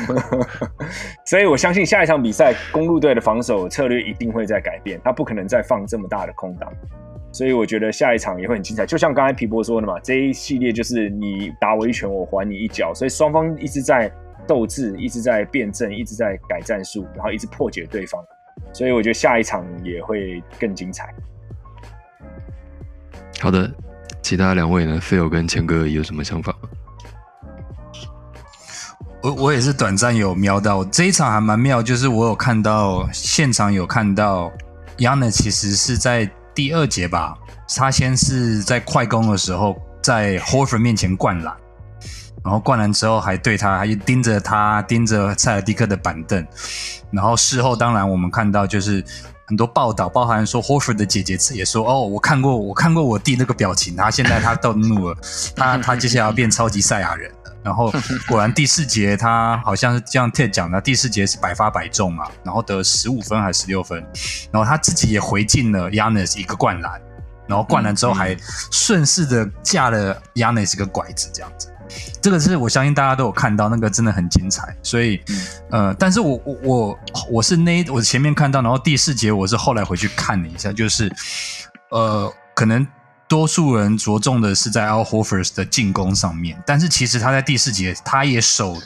[1.27, 6.71] 所以我相信下一场比赛，公路队的防守策略一定会在改变，他不可能再放这么大的空档。
[7.33, 8.85] 所以我觉得下一场也会很精彩。
[8.85, 14.09] 就像刚才皮博说的嘛，这一系列就是你打我一拳，我还你一脚，所以双方一直在
[14.47, 18.23] 斗智，一直在辩证，一直在改战术，然后一直破解对方。
[18.71, 21.13] 所以我觉得下一场也会更精彩。
[23.41, 23.69] 好的，
[24.21, 26.69] 其他两位呢？Phil 跟钱哥有什么想法吗？
[29.27, 30.85] 我我也是短暂有瞄到。
[30.85, 34.49] 这一场还蛮妙，就是我有看到现场有看到
[34.99, 37.37] Yana 其实是在第二节吧，
[37.75, 41.53] 他先是在快攻的时候在 Horford 面前灌篮，
[42.41, 46.47] 然后灌篮之后还对他还盯着他盯着塞尔蒂克的板凳，
[47.11, 49.03] 然后事后当然我们看到就是
[49.45, 55.17] 很多报道，包含说 Horford 的姐姐也说哦，我看过我看过我弟那个表情，他现在他动怒了，
[55.53, 57.29] 他他接下来要变超级赛亚人。
[57.67, 57.93] 然后
[58.29, 63.99] 果然第四节他好像是这样 Ted 讲的，第四节是百发百中嘛，然后得十五分还是十六分，
[64.53, 67.01] 然后他自己也回敬了 Yanis 一个灌篮，
[67.45, 68.37] 然后灌篮之后还
[68.71, 71.67] 顺势的架了 Yanis 一个拐子，这样子。
[72.21, 74.73] 这个是我相信大家都有看到，那个真的很精彩。
[74.81, 75.21] 所以，
[75.69, 76.99] 呃，但是我我我
[77.31, 81.11] 我是那我前面看到，然后第四节我是后来回去看了一下，就是
[81.91, 82.87] 呃，可能。
[83.27, 88.77] 多数人着重的是在 Al Horford 的进攻上面，但是其实他在第四节他也守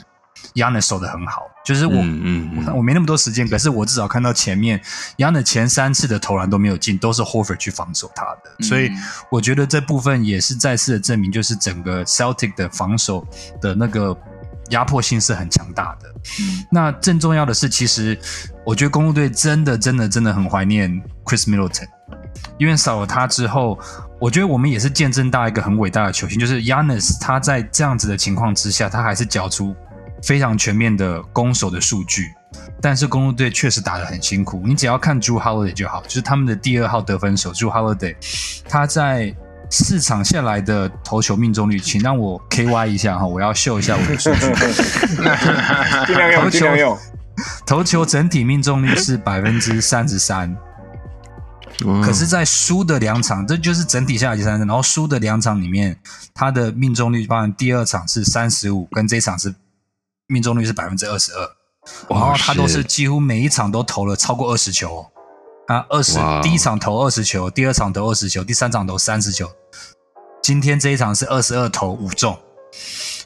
[0.54, 1.42] Yanis 守的很好。
[1.64, 4.80] 就是我、嗯嗯嗯我没那么多时间，可是我至少看到前面
[5.16, 8.90] Yanis 前三次的投篮都没有进，都是 Horford 去防守他的，所以
[9.30, 13.24] 我觉得这部分也是再次的证明，就是整个 Celtic 的防守
[13.60, 14.16] 的那个
[14.70, 16.12] 压迫性是很强大的。
[16.68, 18.18] 那更重要的是，其实
[18.66, 20.90] 我觉得公路队真的真的真的很怀念
[21.24, 21.86] Chris Middleton。
[22.58, 23.78] 因为少了他之后，
[24.22, 27.18] 我觉得我们也是见证到一个很伟大的球星，就是 Yanis。
[27.20, 29.74] 他在这样子的情况之下，他还是缴出
[30.22, 32.30] 非常全面的攻守的数据。
[32.80, 34.62] 但是公路队确实打得很辛苦。
[34.64, 38.14] 你只要看 Drew Holiday 就好，就是他们的第二号得分手 Drew Holiday，
[38.68, 39.34] 他在
[39.68, 44.52] 四场下来的投球命中率，请让我 KY 一下哈，我要秀一下我的 数据。
[46.36, 46.98] 投球。
[47.66, 50.56] 投球整体命中率是 百分之三十三。
[51.84, 54.66] 哇可是，在输的两场，这就是整体下来第三胜。
[54.66, 55.96] 然后输的两场里面，
[56.34, 59.54] 他的命中率，包含第二场是三十五，跟这一场是
[60.26, 61.50] 命中率是百分之二十二。
[62.08, 65.06] 然后他都是几乎每一场都投了超过二十球哦。
[65.68, 69.50] 啊，二十，第一场投二十球，第二场投二十球，第三场投三十球。
[70.42, 72.38] 今天这一场是二十二投五中，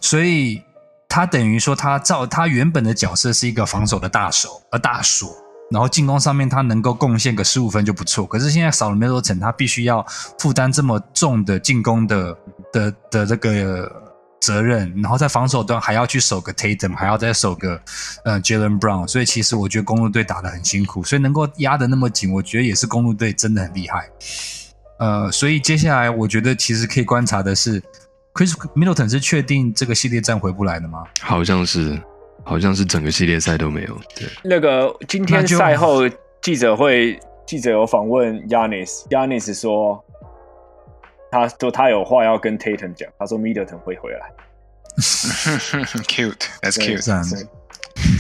[0.01, 0.63] 所以
[1.09, 5.35] 他等于说他照他原本的角色是一个防守的大手，呃大锁。
[5.71, 10.05] 然后进攻上面他能够贡献个十五分就不错，可是现在少了 Middleton，他必须要
[10.39, 12.37] 负担这么重的进攻的
[12.73, 13.91] 的的这个
[14.41, 17.81] 责任，然后在防守端还要去守个 Tatum，还要再守个
[18.25, 24.09] 呃 Jalen Brown，所以其实我觉得公路队打得很辛苦，所以能够压得那么紧，我觉得也是公路队真的很厉害。
[24.99, 27.83] 呃，所以接下来我觉得其实可以观察的是
[28.33, 31.03] ，Chris Middleton 是确定这个系列战回不来的吗？
[31.21, 32.01] 好像是，
[32.47, 34.01] 好像是整个系列赛都没有。
[34.15, 36.09] 对，那个今天赛后
[36.41, 40.03] 记者会，记者有访问 Yanis，Yanis 说，
[41.31, 44.21] 他说他有话要跟 Tatum 讲，他说 Middleton 会回来。
[46.07, 47.05] cute，that's cute。
[47.05, 47.47] 这样所以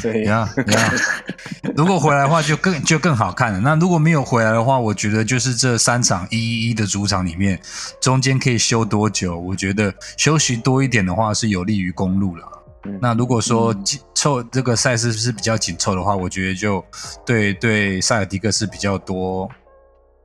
[0.00, 0.92] 所以呀呀，
[1.76, 3.60] 如果回来的话，就更就更好看了。
[3.60, 7.60] 那如果没有回来的话，我觉得就是这三场一一一的主场里面，
[8.00, 9.38] 中间可以休多久？
[9.38, 12.42] 我觉得休息多一点的话，是有利于公路了。
[12.84, 16.84] 嗯那如果说紧凑这个赛事是比较紧凑的话，我觉得就
[17.24, 19.48] 对对塞尔迪克是比较多，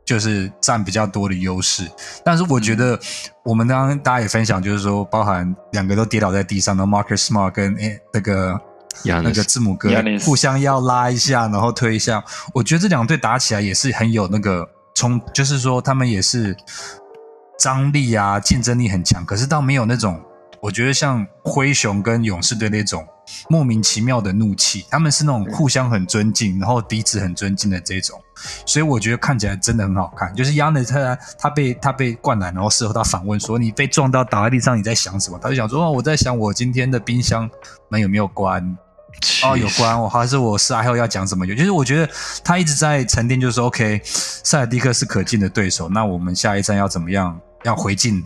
[0.04, 1.88] 就是占比较多的优势。
[2.26, 3.00] 但是我觉得
[3.46, 8.60] 我们刚刚大家也分享，就是说包含两个都跌倒在地上的 Marcus Smart 跟诶那个
[9.04, 9.92] 亚那个字母哥
[10.22, 12.24] 互相要拉一下，然后推一下。
[12.56, 16.58] 我觉得这两队打起来也是很有那个冲，就是说他们也是
[17.60, 20.20] 张力啊，竞争力很强，可是倒没有那种
[20.60, 23.06] 我觉得像灰熊跟勇士队那种
[23.50, 28.22] 莫名其妙的怒气，他们是那种互相很尊敬，然后彼此很尊敬的这种，
[28.66, 30.34] 所以我觉得看起来真的很好看。
[30.36, 37.50] 就是亚内特他被他被灌篮，然后事后他反问说：“你被撞到倒在地上，你在想什么？”他就想说：“哦，我在想我今天的冰箱
[37.90, 38.78] 门有没有关。
[39.44, 41.46] ”哦，有关我还是我是还有要讲什么？
[41.46, 42.10] 有，就是我觉得
[42.44, 47.40] 他一直在沉淀，就是说，OK，塞尔蒂克是可敬的对手，那我们下一站要怎么样？
[47.64, 48.24] 要回敬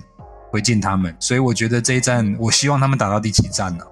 [0.49, 3.83] 回敬他们，所以我觉得这一站，我希望他们打到第七站呢。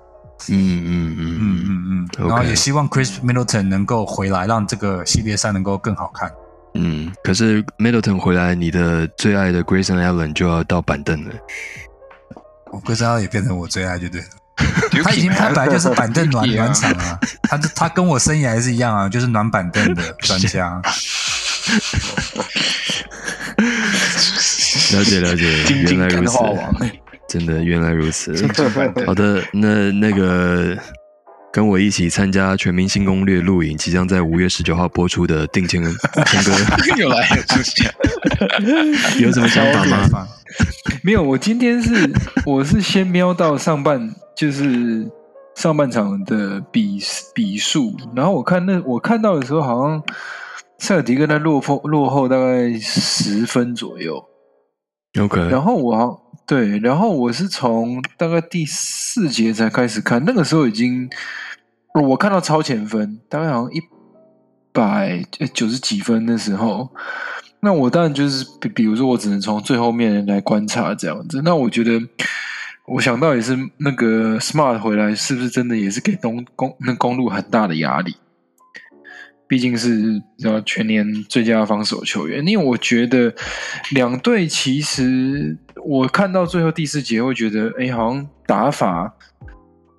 [0.49, 6.31] 嗯嗯嗯嗯嗯嗯，然后也希望 Chris Middleton 能够回来，让这个系列赛能够更好看。
[6.73, 11.31] 嗯，可是 Middleton 回来，你的最爱的 Grayson Allen 就要到板凳了。
[12.83, 14.27] Grayson Allen 也变成我最爱，就对了。
[15.03, 20.81] 他已经他本来就是板凳暖暖场啊， 他他跟我生涯是一样啊，就是暖板凳的 专家。
[24.93, 26.37] 了解了解，原来如此，
[27.33, 28.31] 真的原来如此。
[29.07, 30.77] 好的，那那个
[31.51, 35.81] 跟我一起参加《全明星攻略》录影，即将在五月十九号播出的定情
[36.27, 36.51] 天哥
[36.95, 37.91] 又来了，出现，
[39.19, 40.27] 有什么想法吗？
[41.01, 42.07] 没有，我今天是
[42.45, 45.09] 我是先瞄到上半，就是
[45.55, 46.99] 上半场的比
[47.33, 50.03] 比数，然后我看那我看到的时候，好像
[50.77, 54.23] 塞尔迪跟他落后落后大概十分左右。
[55.19, 61.09] OK，然后我对，然后我是从大概第四节才开始看，那个时候已经
[61.93, 63.81] 我看到超前分，大概好像一
[64.71, 65.23] 百
[65.53, 66.89] 九十几分的时候，
[67.61, 72.01] 那我当然就是比比如说我只能从最后面来观察这样子，那我觉得
[72.87, 78.17] 我想到也是那个 Smart 回来是不是真的也是给东公那公路很大的压力。
[79.53, 83.31] 毕竟是呃全年最佳防守球员，因为我觉得
[83.91, 89.13] 两队其实我看到最后第四节会觉得，哎，好像打法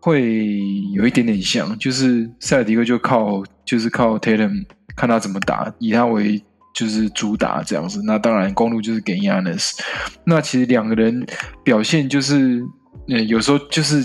[0.00, 0.59] 会
[0.92, 4.64] 有一点点像，就是塞尔迪克就靠就是靠 Tatum
[4.96, 6.42] 看他怎么打，以他为
[6.74, 8.02] 就是主打这样子。
[8.05, 9.78] 那当然公路就是给 Yanis，
[10.24, 11.24] 那其实两个人
[11.62, 12.61] 表现就是，
[13.07, 14.05] 嗯，有时候就是。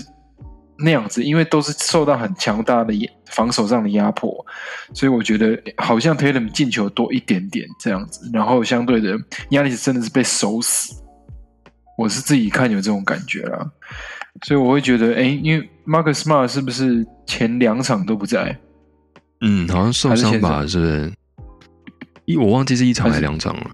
[0.82, 2.92] 那样子，因为都是受到很强大的
[3.26, 4.44] 防守上的压迫，
[4.94, 9.16] 所以我觉得好像 Taylor 进球多一点点这样子，然后相对的
[9.50, 10.94] 压力真的是被守死，
[11.96, 13.70] 我是自己看有这种感觉啦，
[14.46, 18.58] 所以我会觉得，哎，因为 Marcus Smart 是不是前两场都不在？
[19.42, 20.66] 嗯，好像受伤吧？
[20.66, 21.12] 是不是？
[22.24, 23.70] 一我忘记是一场还是两场了。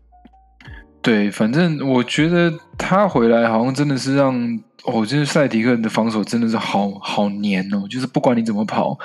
[1.02, 4.60] 对，反正我觉得他回来好像真的是让。
[4.86, 8.96] 哦，就是塞迪克人的防守真的是好好黏哦，就是不管你怎么跑，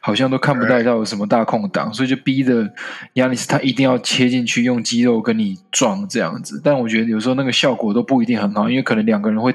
[0.00, 2.68] 好像都看不到到有什么大空档，所以就逼着
[3.12, 6.60] 亚历斯他一定要切进去，用肌肉跟你撞这样子。
[6.64, 9.54] 但我觉得有时候那个效果都不一定很好，因为可能两个人会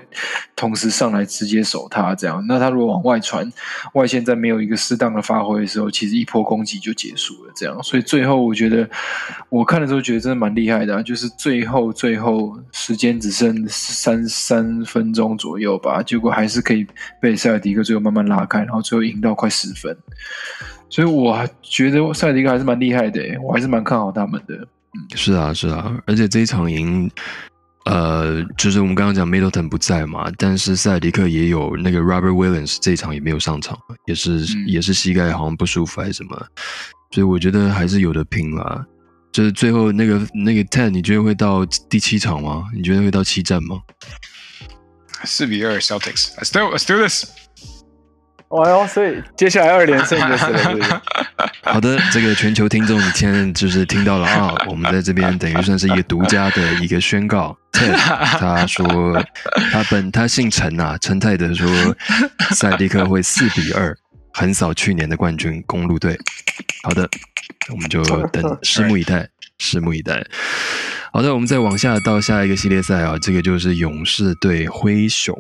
[0.56, 2.42] 同时上来直接守他这样。
[2.48, 3.52] 那他如果往外传，
[3.94, 7.84] 外线在没有一个适当的发挥的时候，其实一波攻击就结束了这样。
[7.84, 8.90] 所以最后我觉得
[9.50, 15.73] 我看的时候觉得真的蛮厉害的，就是最后最后时间只剩三三分钟左右。
[15.78, 16.86] 吧，结果还是可以
[17.22, 19.96] 被塞尔迪克最后慢慢拉开，然后最后赢到快十分，
[20.90, 24.56] 所以我觉得塞尔迪克还是蛮厉害的，我还是蛮看好他们的。
[24.56, 27.10] 嗯，是啊，是啊，而且这一场赢，
[27.86, 36.46] 呃，就是我们刚刚讲 Middleton 不在嘛，但是塞尔迪克也有那个 Robert Williams 这一场也没有上场，也是也是膝盖好像不舒服还是什么，
[37.12, 38.86] 所以我觉得还是有的拼啦。
[39.32, 42.66] 就是最后那个那个 Ten，你觉得会到第七场吗？
[42.72, 43.80] 你觉得会到七战吗？
[45.24, 47.26] 四比二，Celtics，Let's do，Let's do this。
[48.50, 51.02] 哦哟，所以接下来二连胜就是了。
[51.64, 54.54] 好的，这个全球听众，你现在就是听到了啊。
[54.70, 57.58] 我们在这边等于算是一个独家的一个宣告。
[57.72, 59.20] 他说
[59.72, 61.68] 他本他姓陈啊，陈泰德说
[62.52, 63.98] 赛迪克会四比二
[64.34, 66.16] 横扫去年的冠军公路队。
[66.84, 67.10] 好的，
[67.72, 69.28] 我们就等拭目以待，
[69.60, 70.24] 拭目以待。
[71.14, 75.38] 好的，我们再往下到下一个系列赛啊，这个就是勇士对灰熊。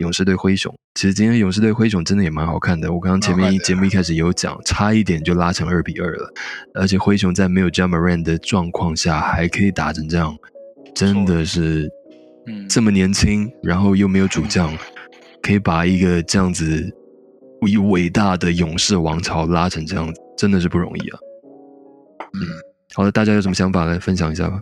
[0.00, 2.92] 勇士对灰熊，其实今天勇士对灰熊真的也蛮好看的。
[2.92, 6.30] 我刚刚前面一节目一开始有讲，差一点就拉成二比二了。
[6.74, 10.36] 而且灰熊在没有 Jamaran 的状况下还可以打成这样，
[10.94, 11.88] 真的是，
[12.46, 14.70] 嗯这么年轻，然后又没有主将，
[15.42, 16.86] 可以把一个这样子
[17.66, 21.18] 以伟大的勇士王朝拉成这样子，真的是不容易啊。
[22.34, 22.46] 嗯，
[22.94, 24.60] 好的，大家有什么想法来分享一下吧。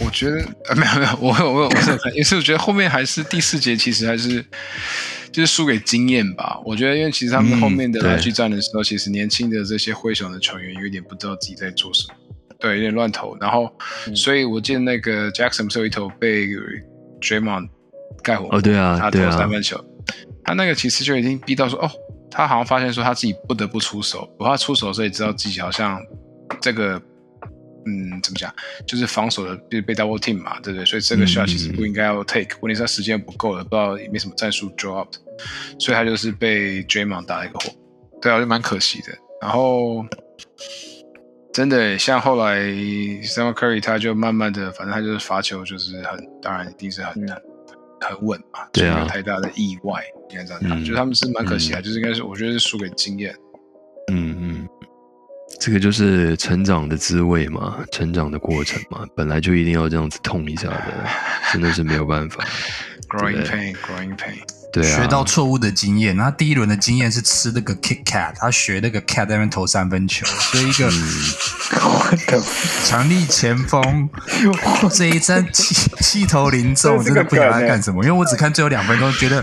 [0.00, 0.36] 我觉得
[0.68, 4.44] 呃 没有没有，我我我是因为是我觉得后面还是第四节其实还是
[5.32, 6.60] 就是输给经验吧。
[6.64, 12.14] 我觉得因为其实他们后面的来去战的时候，其实年轻的这些灰熊的球员有点不知道自己在做什么。
[12.58, 13.36] 对，有点乱投。
[13.40, 13.70] 然后，
[14.06, 16.46] 嗯所以我记得那个 Jackson 不是有一头被
[17.20, 17.68] Draymond
[18.22, 19.82] 盖火锅哦对啊他投三分球，
[20.44, 21.90] 他那个其实就已经逼到说，哦，
[22.30, 26.00] 他好像发现说他自己不得不出手，不过他出手的时候也知道自己好像
[26.60, 27.00] 这个。
[27.86, 28.50] 嗯，怎么讲？
[28.86, 30.86] 就是防守的被被 double team 嘛，对不对？
[30.86, 35.10] 所以这个嗯 shot 其实不应该要 take，问题是他时间不够了，不知道也没什么战术 draw up，
[35.78, 37.70] 所以他就是被 Draymond 打了一个火。
[38.22, 39.08] 对啊，就蛮可惜的。
[39.42, 40.02] 然后
[41.52, 47.42] 真的像后来 Stephen Curry 他就慢慢的，反正他就是罚球就是很，当然一定是很很
[48.00, 50.82] 很稳嘛，对啊没有太大的意外，应该这样讲。
[50.82, 53.36] 嗯就他们是蛮可惜的，就是应该是我觉得是输给经验。
[55.64, 60.84] 这个就是成长的滋味嘛，成长的过程嘛，本来就一定要这样子痛一下的，
[61.54, 62.44] 真的是没有办法。
[63.08, 64.42] Growing pain, growing pain。
[64.74, 66.14] 对啊，学到错误的经验。
[66.18, 70.72] 他第一轮的经验是吃那个 Kit Kat，他学那个 Cat 在那边投三分球， 所以一
[72.26, 72.42] 个
[72.84, 74.10] 强力前锋
[74.92, 78.04] 这一战气气头零中，这是个真的不晓得他干什么。
[78.04, 79.42] 因为我只看最后两分钟，觉得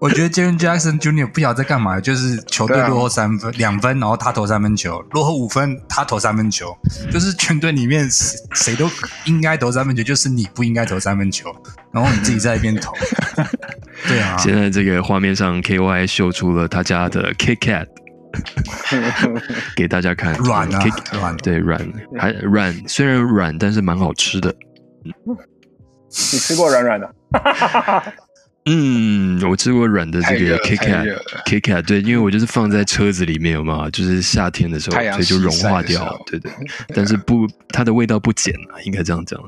[0.00, 1.26] 我觉得 Jaren Jackson Jr.
[1.26, 6.74] 不晓得在干嘛，就是球队落后三分两分，然后他投三分球，落后五分他投三分球，
[7.12, 8.88] 就是全队里面谁谁都
[9.26, 11.54] 应该投三分球，就是你不应该投三分球，
[11.92, 12.94] 然后你自己在一边投。
[14.08, 17.86] 对啊，现在这个画面上，KY 秀出了他家的 Kit Kat
[19.76, 20.82] 给大家看，软啊
[21.12, 24.54] 软对软还软，虽然软，但是蛮好吃的。
[25.02, 27.14] 你吃过软软的？
[28.66, 36.52] 嗯，我吃过软的这个太热了 Kit 太热 Kat 了 Kit Kat，对，因为我就是放在车子里面有嘛，就是夏天的时候，所以就融化掉对对。
[36.94, 39.40] 但是不，它的味道不减啊，应该这样讲。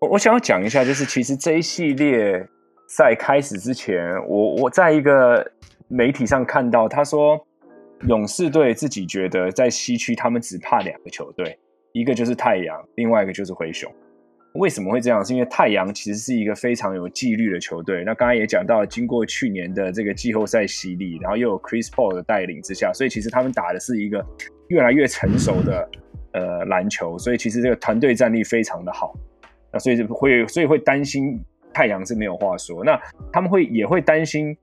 [0.00, 2.44] 我我想要讲一下，就是其实这一系列
[2.88, 5.48] 赛开始之前，我我在一个
[5.86, 7.38] 媒体上看到，他说
[8.08, 11.56] 勇士队自己觉得在西区他们只怕两个球队，
[11.92, 13.88] 一个就是太阳，另外一个就是灰熊。
[14.54, 15.24] 为什么会这样？
[15.24, 18.04] 是因为太阳其实是一个非常有纪律的球队。
[18.04, 24.24] 那刚刚也讲到，经过去年的这个季后赛洗礼，然后又有 Chris Paul 的带领之下，所以其实他们打的是一个
[24.68, 25.88] 越来越成熟的
[26.32, 27.16] 呃篮球。
[27.16, 29.14] 所以其实这个团队战力非常的好。
[29.72, 31.40] 那所以就会所以会担心
[31.72, 32.84] 太阳是没有话说。
[32.84, 33.00] 那
[33.32, 34.54] 他们会也会担心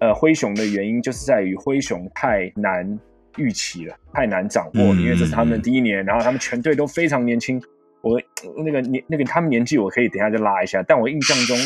[0.00, 2.98] 呃灰熊的原因，就是在于灰熊太难
[3.36, 7.62] 预期了，太难掌握了，嗯因为这是他们的第一年，然后他们全队都非常年轻。
[8.02, 8.20] 我
[8.64, 11.56] 那个年那个他们年纪我可以等一下再拉一下，但我印象中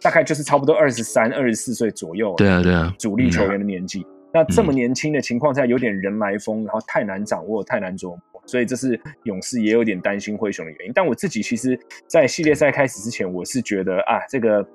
[0.00, 2.34] 大概就是差不多二十三、二十四岁左右。
[2.36, 4.06] 对啊，对啊，主力球员的年纪。
[4.34, 10.92] 那这么年轻的情况下，有点人来疯，然后太难掌握，太难琢磨，所以这是勇士也有点担心灰熊的原因。
[10.94, 14.66] 但我自己其实，在系列赛开始之前，我是觉得啊，这个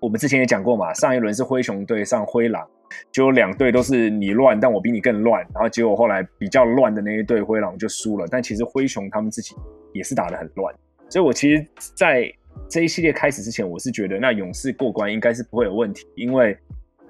[0.00, 2.66] 我们之前也讲过嘛，上一轮是灰熊队上灰狼，
[3.12, 8.26] 结果两队都是你乱，但我比你更乱，然后结果后来比较乱的那一队灰狼就输了。
[8.30, 9.54] 但其实灰熊他们自己
[9.98, 10.74] 也是打得很乱，
[11.10, 12.32] 所以我其实，在
[12.68, 16.56] 这一系列开始之前，我是觉得那勇士过关应该是不会有问题，因为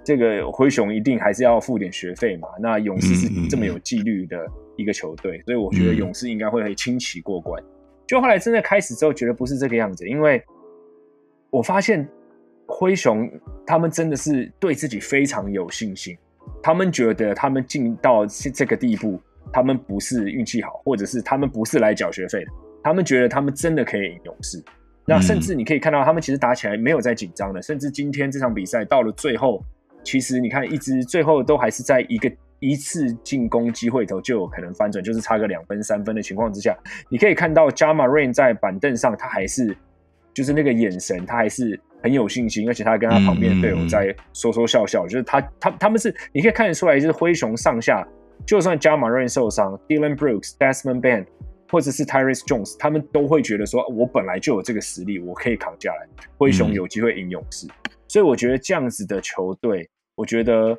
[0.03, 2.49] 这个灰熊一定还是要付点学费嘛。
[2.61, 4.45] 那勇士是这么有纪律的
[4.77, 7.63] 一个球队，所以我觉得勇士应该会轻骑过关。
[8.07, 10.43] 就后来真的开始之后，觉得不是这个样子，因为
[11.51, 12.09] 我发现
[12.67, 13.31] 灰熊
[13.67, 16.17] 他们真的是对自己非常有信心，
[16.63, 19.21] 他们觉得他们进到这个地步，
[19.53, 22.51] 他们不是运气好，或者是他们不是来缴学费的，
[22.83, 24.63] 他们觉得他们真的可以赢勇士。
[25.05, 29.65] 那甚至你可以看到，他们其实打起来没有在紧张的，甚至今天这场比赛到了最后，
[30.03, 36.77] 其实你看一直最后都还是在一个一次进攻机会头就有可能翻转，就是差个两分三分的情况之下，
[37.09, 39.75] 你可以看到 Jama Rain 在板凳上，他还是
[40.35, 48.07] 就是那个眼神，他还是很有信心，而且他跟他旁边的队友在说说笑笑，就是他他他们是你可以看得出来，就是灰熊上下，
[48.45, 51.25] 就算 Jama Rain 受伤，Dylan Brooks、Desmond Bain。
[51.71, 56.09] 或者是 Tyrese Jones，他们都会觉得说，我本来就有这个实力，我可以扛下来。
[56.37, 57.67] 灰熊有机会赢勇士，
[58.09, 60.79] 所以我觉得这样子的球队，我觉得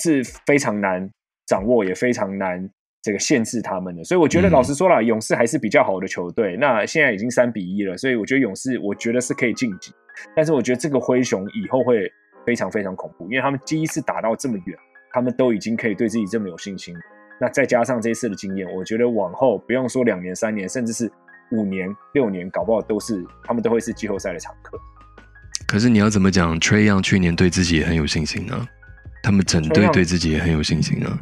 [0.00, 1.10] 是非常难
[1.46, 2.68] 掌握，也非常难
[3.02, 4.02] 这个限制他们的。
[4.04, 6.56] 所以我觉得，老实说了，勇士还是比较好的球队。
[6.56, 9.92] 那现在已经三比一了，所以我觉得勇士，我觉得是可以晋级。
[10.34, 12.10] 但是我觉得这个灰熊以后会
[12.46, 14.78] 非常非常恐怖，因为他们第一次打到这么远，
[15.12, 16.94] 他们都已经可以对自己这么有信心。
[17.40, 21.10] 那再加上这一次的经验，我觉得往后不用说两年、三年，甚至是
[21.50, 24.78] 五年、六年，搞不好都是他们都会是季后赛的常客。
[25.66, 28.66] 可是你要怎么讲？Trey Young 去年对自己也很有信心啊，
[29.22, 31.18] 他们整队对自己也很有信心啊。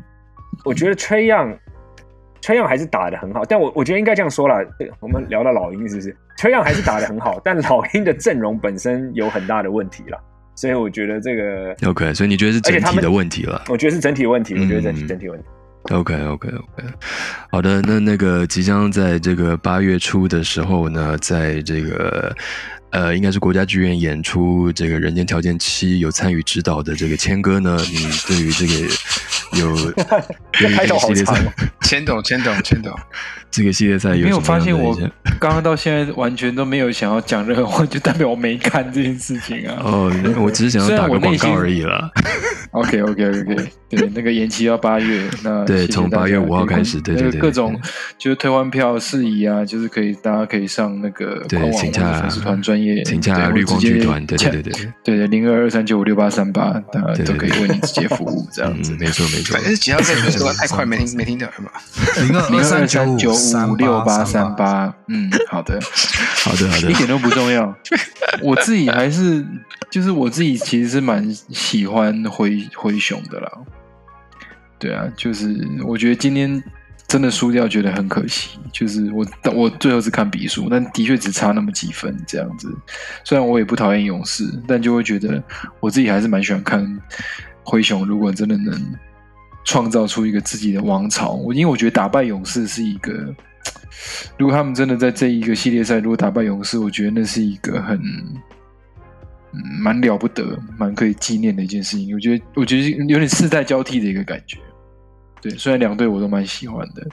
[0.65, 1.57] 我觉得 Trey Young。
[2.45, 4.57] 崔样还是打的很好，但我我觉得应该这样说啦。
[4.99, 6.17] 我们聊到老鹰是不是？
[6.39, 10.19] 崔样还是打的很好，但老鹰的阵容本身有很大的问题啦，
[10.57, 13.63] 所以我觉得这个 OK，所以你觉得是整体的问题了？
[13.69, 15.47] 我觉得是整体问题，我觉得整体嗯整体问题。
[15.91, 16.85] OK OK OK，
[17.51, 22.35] 好的，那那个即将在这个八月初的时候呢，在这个
[22.91, 28.73] 呃，应该是国家剧院演出这个《人间条件七》有参与指导的这个谦哥呢，你对于这个
[29.59, 29.93] 有
[30.53, 31.35] 这开头好个系列赛。
[31.35, 31.53] 长哦，
[31.83, 32.95] 千董，千董，千董，
[33.51, 34.97] 这个系列赛有没有发现我
[35.41, 39.77] 刚刚到现在完全都没有想要讲任何话，就代表我没看这件事情啊。
[39.83, 42.11] 哦，我只是想要打个广告而已啦。
[42.73, 43.57] OK OK OK，
[43.91, 47.79] 对，那个延期到八月，那对从八月五号开始对对对各种
[48.19, 58.99] 就是退换票事宜啊，就是可以大家可以上那个对官网或者请假粉丝团专业，请假对或绿光直接剧团，对对洽对对，对对对零二二三九五六八三八，大家对对都可以对为你直接服务 这样子嗯，。
[58.99, 59.63] 没错没错反。
[59.63, 61.73] 正几号再说太快没听没听到是吧？
[62.23, 63.35] 零二零二二三九
[63.71, 65.79] 五六八三三，八，嗯，好的，
[66.43, 67.77] 好的好的一，点都不重要。
[68.41, 69.45] 我自己还是
[69.93, 73.53] 就是我自己其实是蛮喜欢灰灰熊的啦。
[74.79, 75.55] 对啊，就是
[75.87, 76.61] 我觉得今天
[77.07, 78.59] 真的输掉，觉得很可惜。
[78.73, 82.75] 就是我我最后是看比数，但的确只差那么几分这样子。
[83.23, 85.45] 虽然我也不讨厌勇士，但就会觉得
[85.79, 87.01] 我自己还是蛮喜欢看
[87.63, 88.07] 灰熊。
[88.07, 88.75] 如果真的能
[89.67, 93.13] 创造出一个自己的王朝，我因为我觉得打败勇士是一个，
[94.39, 98.01] 如果他们真的在这一个系列赛如果打败勇士，我觉得那是一个很。
[99.53, 102.15] 嗯，蛮了不得，蛮可以纪念的一件事情。
[102.15, 104.59] 我觉得，我觉得有点世代交替的一个感觉。
[105.41, 107.07] 对，虽然两队我都蛮喜欢的，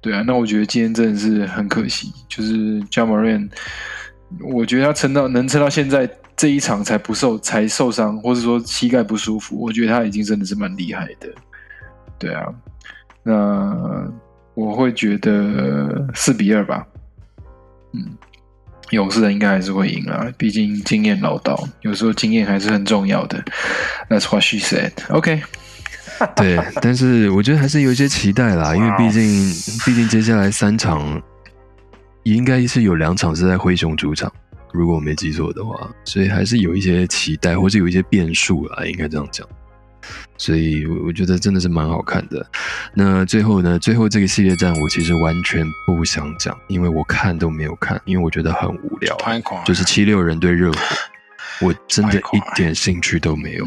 [0.00, 3.48] 对啊，那我觉得今天真的是很可惜，就是 j a m a r a n
[4.40, 11.28] 我觉得他撑到能撑到现在这一场才不受才受伤，或者说膝盖不舒服，我觉得他已经真的是蛮厉害的。
[12.18, 12.44] 对啊，
[13.22, 14.12] 那
[14.54, 16.86] 我会觉得四比二吧。
[17.92, 18.04] 嗯，
[18.90, 23.42] 勇士人应该还是会赢啦，毕竟经验老道，有时候经验还是很重要的。
[24.08, 24.92] That's what she said.
[25.08, 25.42] OK，
[26.36, 29.22] 对，但是我觉得还是有一些期待啦，因为毕竟
[29.84, 31.22] 毕竟接下来三场
[32.24, 34.32] 应该是有两场是在灰熊主场，
[34.72, 39.46] 如果我没记错的话，所以还是有一些期待，或是有一些变数啦，应该这样讲。
[40.36, 42.46] 所以我我觉得真的是蛮好看的。
[42.94, 49.16] 那最后呢，最后这个系列战我其实完全不想讲，因为我看都没有看，因为我觉得很无聊。
[49.64, 50.78] 就是七六人对热火，
[51.60, 53.66] 我真的一点兴趣都没有，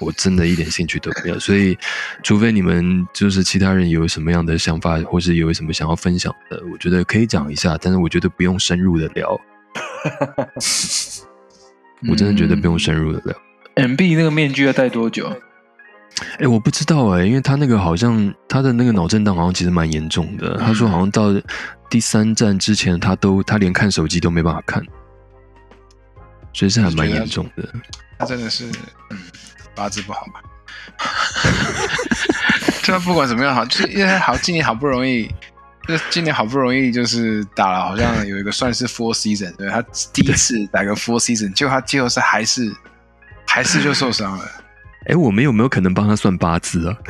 [0.00, 1.38] 我真的一点兴趣都没有。
[1.38, 1.76] 所以，
[2.22, 9.40] 除非你们就是其他人有什么样的想法，或是有什么想要分享的，我觉得可以讲一下，但是我觉得不用深入的聊，
[12.08, 13.34] 我真的觉得不用深入的聊。
[13.86, 15.32] MB 那个面具要戴多久？
[16.38, 20.56] 哎、我不知道哎、因为他那个好像他的那个脑震荡好像其实蛮严重的。
[20.58, 21.28] 他说好像到
[21.88, 24.82] 第三站之前，他都他连看手机都没办法看，
[26.52, 27.68] 所以是还蛮严重的。
[28.18, 28.66] 他真的是
[29.10, 29.18] 嗯
[29.74, 30.42] 八字不好吧？
[32.82, 35.28] 就他不管怎么样好，就是因为他好今年好不容易，
[35.86, 39.80] 就是今年好不容易就是打了，好像有一个算是 four season，对他
[40.12, 42.74] 第一次打个 four season，结果他季后赛还是
[43.46, 44.44] 还是就受伤了，
[45.08, 46.96] 哎、我们有没有可能帮他算八字啊？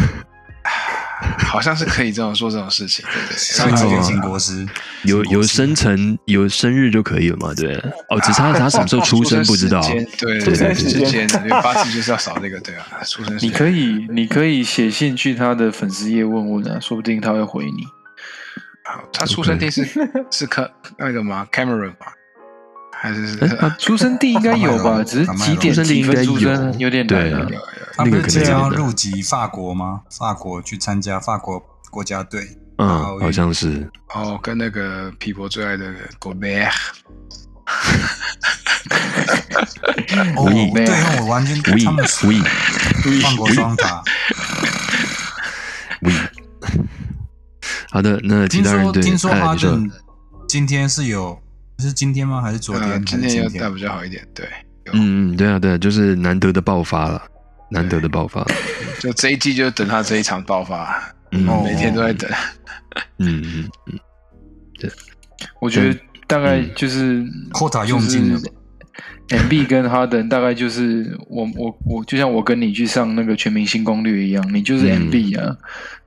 [1.49, 3.37] 好像是可以这样说这种事情，对对对。
[3.37, 4.65] 上次跟金国师
[5.03, 7.53] 有有生辰有生日就可以了嘛？
[7.55, 7.75] 对，
[8.09, 9.81] 哦，只差他什么时候出生不知道。
[9.83, 17.85] 对对对，对八字就是要少这个，对啊，出生你可以，你可以写信去他的粉丝页问问啊，说不定他会回你。
[18.85, 19.85] 好他出生地是
[20.31, 22.07] 是科那个吗？Cameron 吗？
[23.01, 26.79] 还是是哎他出生地应该有吧， 只是几点几分应该有出生？
[26.79, 27.47] 有点难
[27.97, 30.03] 他不那个可能是即将要入籍法国吗？
[30.11, 32.89] 法国去参加法国国家队，嗯，
[33.21, 33.91] 好像是。
[34.15, 36.71] 哦，跟那个皮博最爱的 Gobert，
[40.37, 44.03] 哦，无意对哦，我完全无意他们无意法国双打。
[46.03, 46.15] 无意。
[47.91, 49.31] 好的，那其听他人对，说听说。
[49.31, 49.91] 哈登
[50.47, 51.39] 今天是有
[51.79, 52.41] 是今天吗？
[52.43, 52.91] 还是昨天？
[52.91, 54.47] 呃，今天要带比较好一点，对，
[54.93, 57.23] 嗯嗯，对啊对啊，就是难得的爆发了，
[57.71, 58.45] 难得的爆发。
[59.01, 62.29] 就这一季就等他这一场爆发，每天都在等。
[63.19, 63.99] 嗯嗯嗯，
[64.79, 64.91] 对
[65.61, 68.53] 我觉得大概就是扩塔用尽了就是
[69.45, 75.55] MB 跟哈登大概就是我我我就像我跟你去上那个全明星攻略一样，你就是嗯 MB 啊，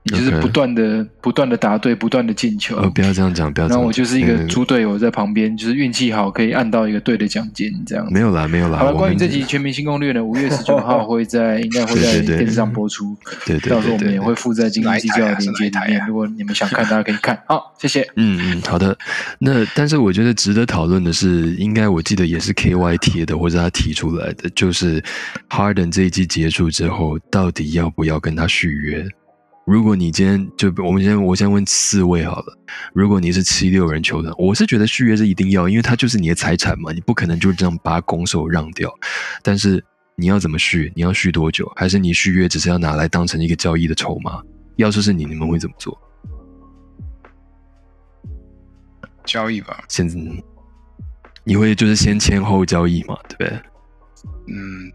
[0.04, 2.76] 你就是不断的不断的答对，不断的进球。
[2.78, 3.80] 呃，不要这样讲，不要这然样讲。
[3.82, 8.08] 后我就是一个嗯猪队友在旁边，就是运气好可以按到一个对的奖金这样。
[8.12, 8.80] 没有啦，没有啦。
[8.80, 17.40] 好了，关于这集《全明星攻略》呢，五月 十九号会在应该会在电视上播出，对对到时候我们也会附在今天计较的链接台啊如果你们想看，大家可以看。
[17.48, 18.02] 好，谢谢。
[18.16, 18.98] 嗯嗯，好的。
[19.38, 25.04] 那但是我觉得值得讨论的是，应该我记得也是 KY 贴的，或者他提出来的，就是
[25.50, 29.06] Harden 这一季结束之后，到底要不要跟他续约？
[29.72, 32.58] 如果你今天就我们先我先问四位好了，
[32.94, 38.94] 如果你是七六人球团，我是觉得续约是一定要，因为它就是你的财产嘛，你不可能就这样把它拱手让掉。
[39.42, 39.82] 但是
[40.18, 40.92] 你要怎么续？
[40.94, 41.72] 你要续多久？
[41.74, 44.44] 还是你续约只是要拿来当成一个交易的筹码？
[44.76, 45.98] 要是是你，你们会怎么做？
[49.24, 50.20] 交易吧，现在
[51.46, 53.62] 你会就是先签后交易嘛，对不对？
[54.54, 54.92] 嗯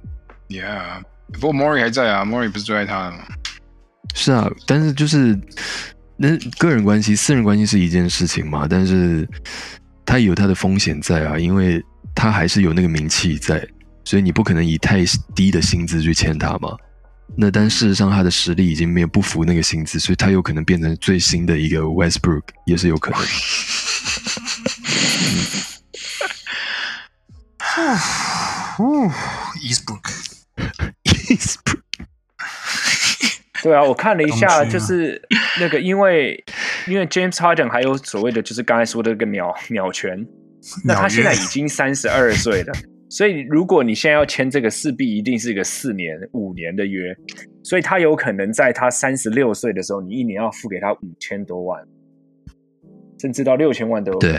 [0.51, 1.03] ，Yeah，
[1.33, 3.24] 不过 Mori 还在啊，Mori 不是最爱他的吗？
[4.19, 5.39] 是啊，但是就是
[6.17, 9.29] 那个人关系、私人关系是一件事情嘛，但是
[10.07, 13.62] 他有他的风险在啊，因为他还是有那个名气在，
[14.05, 15.05] 所以你不可能以太
[15.35, 16.75] 低的薪资去签他嘛。
[17.37, 23.21] 那但事实上他的实力已经没有不服那个薪资，所以他有可能变成最新的一个 Westbrook 也是有可能。
[28.79, 29.12] 哦
[29.62, 30.26] ，Eastbrook，Eastbrook
[33.67, 35.21] 对啊， 我看了一下，就是
[35.61, 36.43] 那个，因为
[36.87, 40.25] 因为 James Harden 还有所谓的，就是刚才说的这个鸟鸟权，
[40.87, 42.73] 那他现在已经三十二岁了，
[43.11, 47.12] 所以如果你现在要签这个，势必一定是一个四年、五年的约，
[47.64, 51.83] 所以他有可能在他三十六岁的时候，你一年要付给他五千多万，
[53.21, 54.17] 甚至到六千万都。
[54.19, 54.39] 对。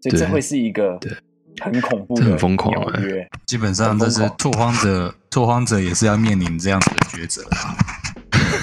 [0.00, 1.12] 所以这会是一个对。
[1.60, 3.28] 很恐怖的很疯狂的约。
[3.46, 7.76] 基本上这是拓荒者，拓荒者也是要面临这样子的抉择啊。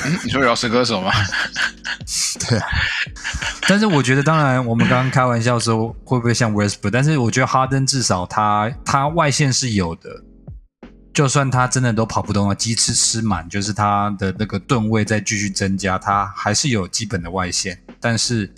[0.23, 1.11] 你说饶舌歌手吗？
[2.47, 2.67] 对啊，
[3.67, 10.09] 但是我觉得，当然，我们刚刚开玩笑说会不会像 Westbrook，但是我觉得哈登至少他他外线是有的，
[11.13, 17.79] 就算他真的都跑不动了，鸡翅吃满，就是他的那个吨位再继续增加，他还是有基本的外线。
[17.99, 18.51] 但是，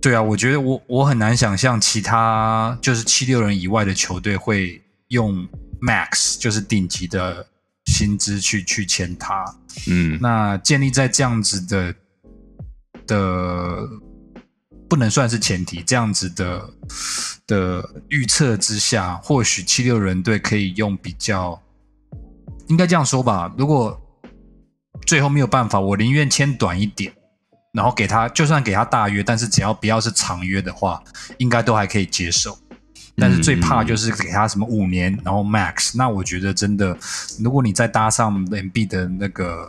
[0.00, 5.46] 对啊，我觉得我我很难想象其他就是七六人以外的球队会用
[5.80, 7.46] max 就是顶级的
[8.02, 9.44] 薪资去去签他。
[9.86, 11.94] 嗯，那建立在这样子的
[13.06, 13.88] 的
[14.88, 16.68] 不能算是前提，这样子的
[17.46, 21.62] 的预测之下，或许七六人队可以用比较，
[22.66, 23.54] 应该这样说吧。
[23.56, 23.96] 如果
[25.06, 27.12] 最后没有办法，我宁愿签短一点，
[27.72, 31.00] 然后给他，就算给他大约，但是只要不要是长约的话，
[31.38, 32.58] 应该都还可以接受。
[33.16, 36.96] 但是最怕就是给他什么五年，然后 max，那我觉得真的，
[37.40, 39.68] 如果你再搭上 M B 的那个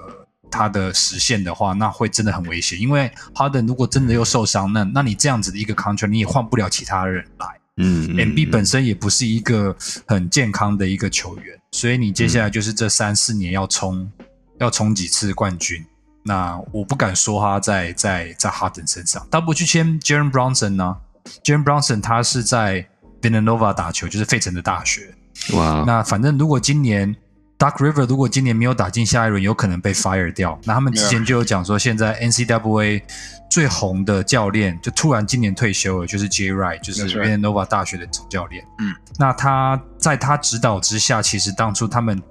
[0.49, 2.79] 他的实现的话，那会真的很危险。
[2.79, 7.47] 因为 Harden 如果真的又受伤，那那你这样子的一个 contract 你也换不了其他人来。
[7.77, 9.75] 嗯 M B 本身也不是一个
[10.05, 14.11] 很健康的一个球员，所以你接下来就是这三四年要冲，
[14.59, 15.83] 要冲几次冠军。
[16.23, 20.95] 那我不敢说他在在在哈登身上，他不去签 Jaren Brunson 呢、
[21.43, 22.87] Jaren Brunson 他是在
[23.23, 25.15] Villanova 打球，就是费城的大学。
[25.53, 27.15] 哇，那反正如果今年
[27.57, 30.59] Duck River 如果今年没有打进下一轮，有可能被 fire 掉。
[30.65, 33.01] 那他们之前就有讲说，现在 NCAA
[33.49, 38.63] 最红的教练就突然今年退休了，就是 Jay Wright，就是 That's right Villanova 大学的总教练。
[38.79, 42.21] 嗯，那他在他指导之下，其实当初他们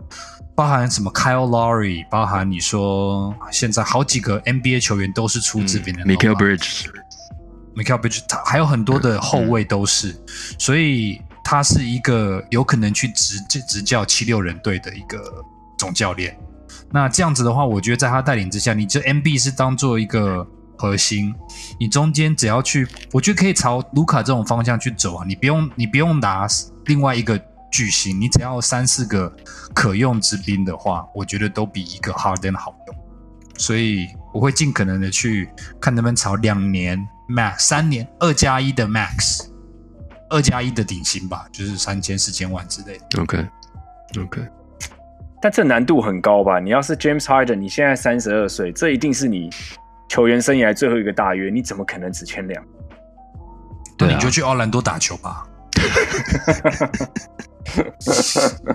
[0.55, 6.05] 包含什么 Kyle Lowry，包含你说现在好几个 NBA 球员都是出自 Villanova。
[6.05, 6.87] Michael Bridge，
[7.75, 10.15] Michael Bridge，他还有很多的后卫都是，
[10.59, 15.45] 所以他是一个有可能去执执执教七六人队的一个
[15.79, 16.37] 总教练。
[16.91, 20.47] 那这样子的话，我觉得在他带领之下，你这 MB 是当做一个
[20.77, 21.35] 核心，
[21.81, 26.47] 你中间只要去，我觉得可以朝卢卡这种方向去走啊，你不用你不用拿
[26.85, 29.35] 另外一个巨星，你只要三四个
[29.75, 32.97] 可用之兵的话，我觉得都比一个 Harden 好用。
[33.57, 35.49] 所以我会尽可能的去
[35.81, 36.99] 看能不能朝两年
[37.33, 39.47] max 三年二加一的 max，
[40.29, 43.23] 二加一的顶薪吧，就是三千四千万之类的。
[43.23, 43.47] OK
[44.21, 44.43] OK，
[45.41, 46.61] 但这难度很高吧？
[46.61, 49.49] 你要是 James Harden，你现在三十二岁，这一定是你
[50.09, 52.63] 球员生涯最后一个大约，你怎么可能只签两？
[53.99, 55.47] 那你就去奥兰多打球吧。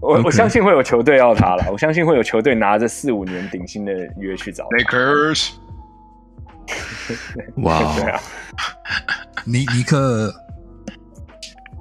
[0.00, 4.76] 我我相信会有球队要他了，我相信会有球队拿着四五年顶薪的约去找他。
[4.78, 5.50] Lakers，
[7.56, 8.18] 哇 对啊。
[8.18, 8.20] 哦，，
[9.44, 10.32] 尼尼克。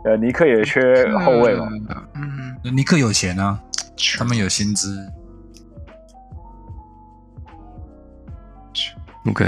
[0.06, 1.68] 呃，尼克也缺后卫嘛，
[2.16, 3.60] 嗯，尼克有钱啊，
[4.18, 5.06] 他们有薪资。
[9.26, 9.46] OK，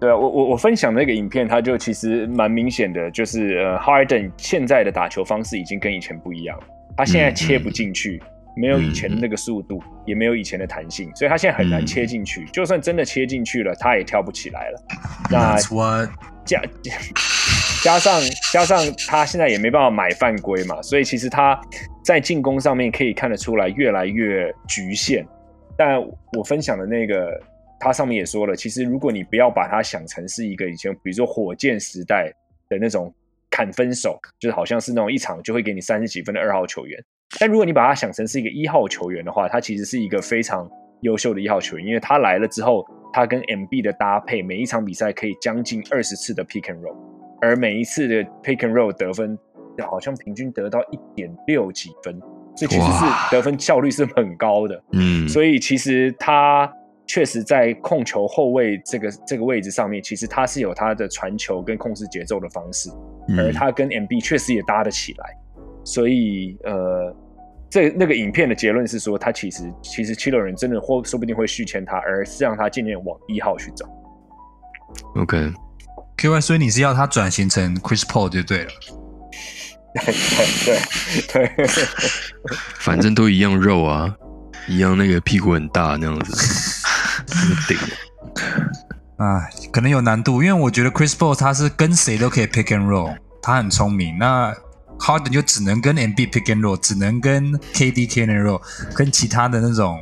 [0.00, 6.64] 对啊，我我我分享那个影片，它就其实蛮明显的，就是呃，Harden 现在的打球方式已经跟以前不一样了，
[6.96, 8.20] 他现在切不进去，
[8.56, 12.44] 没有以前的那个速度，也没有以前的弹性，所以他现在很难切进去。
[12.46, 14.82] 就算真的切进去了，他也跳不起来了。
[15.30, 15.56] 那
[16.44, 16.60] 加
[17.82, 18.20] 加上
[18.52, 21.60] 加上他现在也没办法买犯规嘛，所以其实他
[22.04, 25.26] 在进攻上面可以看得出来越来越局限。
[25.76, 26.00] 但
[26.36, 27.40] 我分享的那个，
[27.80, 32.30] 他上面也说了，其实如果你不要把它想成是一个以前，比如说火箭时代
[32.68, 33.12] 的那种
[33.50, 37.02] 砍分手，就是好像是那种一场就会给你三十几分的二号球员。
[37.40, 40.68] 但如果你把他想成是一个一号球员的话，他其实是一个非常
[41.00, 46.96] 优秀的一号球员，因为他来了之后，他跟 MB 的搭配，每一场比赛可以将近二十次的 pick and roll，
[47.40, 49.38] 而每一次的 pick and roll 得分
[49.88, 52.20] 好像平均得到一点六几分，
[52.54, 54.82] 所以其实是得分效率是很高的。
[54.92, 56.70] 嗯，所以其实他
[57.06, 62.90] 确实在控球后卫这个这个位置上面，其实他是有他的传球跟控制节奏的方式，
[63.38, 65.36] 而嗯他跟 MB 确实也搭得起来。
[65.84, 67.12] 所以呃，
[67.72, 73.86] 这那个影片的结论是说，他其实其实七六人真的或说不定会续签他，而是让他渐渐往一号去走。
[75.16, 78.70] OK，Q Y，所以你是要他转型成 Chris Paul 就对了。
[81.32, 81.66] 对 对
[82.78, 84.14] 反正都一样肉啊，
[84.68, 86.84] 一样那个屁股很大那样子，
[87.66, 87.78] 顶。
[89.16, 94.18] 啊，可能有难度，因为我觉得 Chris Paul 他是跟谁都可以 pick and roll，他很聪明。
[94.18, 94.54] 那
[95.02, 98.62] Harden 就只能跟 MB pick and roll，只能跟 KD k and roll，
[98.94, 99.98] 跟其他的那种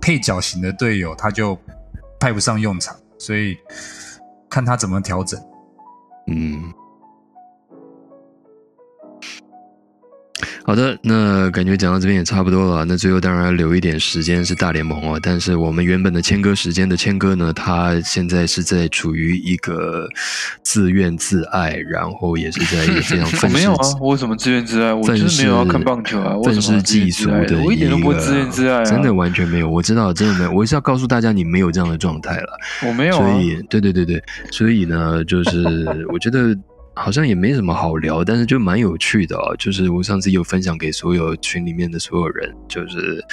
[0.00, 1.56] 配角型的队友他就
[2.18, 3.56] 派不上用场，所以
[4.48, 5.40] 看他怎么调整。
[6.26, 6.72] 嗯，
[10.64, 12.84] 好的，那感觉讲到这边也差不多了。
[12.84, 20.06] 那最后当然要留一点时间是大联盟哦，但是我们原本的签歌时间的签歌呢，它现在是在处于一个
[20.62, 24.92] 自怨自艾，然后也是在一个非常我愤世 没有啊， 我有什么自怨自艾？
[24.92, 29.68] 我就是没有要看棒球啊，我愤世有什么自怨嫉俗的一点都不个自怨自艾啊，真的完全没有。
[29.68, 30.50] 我知道，真的没有。
[30.52, 32.58] 我是要告诉大家，你没有这样的状态了。
[32.86, 33.40] 我没有啊所。
[33.40, 36.56] 以，对对对对，所以呢，就是我觉得
[37.02, 39.36] 好像也没什么好聊，但是就蛮有趣的。
[39.58, 43.24] 就是我上次有分享给所有群里面的所有人，就是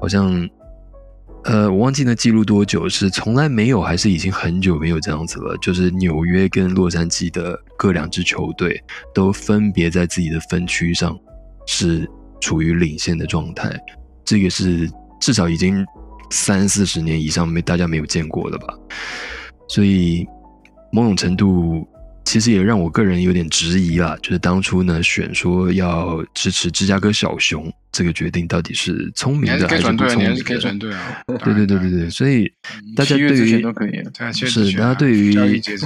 [0.00, 0.48] 好像。
[1.44, 5.56] 呃，我忘记那记录多久，是从来没有，还是已经很久没有这样子了？
[5.56, 8.80] 就是纽约跟洛杉矶的各两支球队
[9.12, 11.18] 都分别在自己的分区上
[11.66, 12.08] 是
[12.40, 13.76] 处于领先的状态，
[14.24, 14.88] 这个是
[15.20, 15.84] 至少已经
[16.30, 18.66] 三四十年以上没大家没有见过的吧。
[19.66, 20.24] 所以
[20.92, 21.84] 某种程度
[22.32, 30.62] 其实也让我个人有点质疑啦，就是当初呢选说要支持芝加哥小熊这个决定到底是聪明的还是不聪明你还是可以的？
[30.62, 31.22] 转队啊。
[31.26, 32.50] 对对对对对，所以
[32.96, 34.10] 大家对于都可以啊。
[34.16, 35.34] 对啊，是，大家对于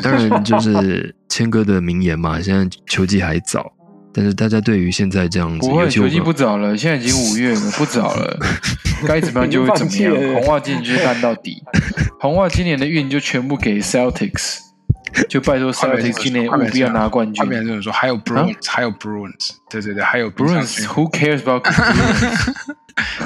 [0.01, 3.73] 当然 就是谦哥的名言嘛，现在球季还早，
[4.15, 8.39] 但是大家对于现在这样子，不会，球季不早了，现在已经五月了，不早了，
[9.09, 11.61] 该怎么样就会怎么样红袜今年就是干到底，
[12.21, 14.59] 红袜今年的运就全部给 Celtics，
[15.29, 17.49] 就拜托 Celtics 今年务必要拿冠军后。
[17.49, 22.65] 面这种说还有 Bruins，还有 Bruins，对对对，还有 Bruins，Who cares about Bruins？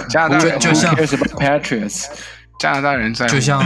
[0.08, 2.06] 加拿大人就像 Who cares about Patriots？
[2.58, 3.64] 加拿大人在就像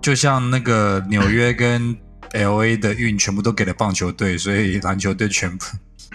[0.00, 1.96] 就像那个纽约跟
[2.32, 5.64] L A 的运全部都给了棒球队，所以篮球队全部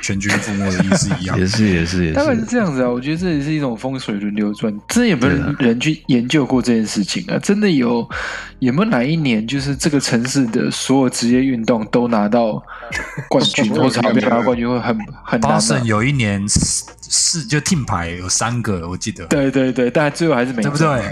[0.01, 1.45] 全军覆没的意思一样也。
[1.45, 4.73] 是也是也当然是是，这样子啊，我觉得这也是一种风水轮流转。
[4.87, 7.37] 真的有没有人去研究过这件事情啊？
[7.39, 8.07] 真的有
[8.59, 12.61] 有没有哪一年就是这个城市的所有职业运动都拿到
[13.29, 16.43] 冠军， 或者旁边拿到冠军会很很难、啊？Boston 有一年
[17.09, 21.11] 四四就 team 牌有三个，我记得，对对对，但最后还是没对不对？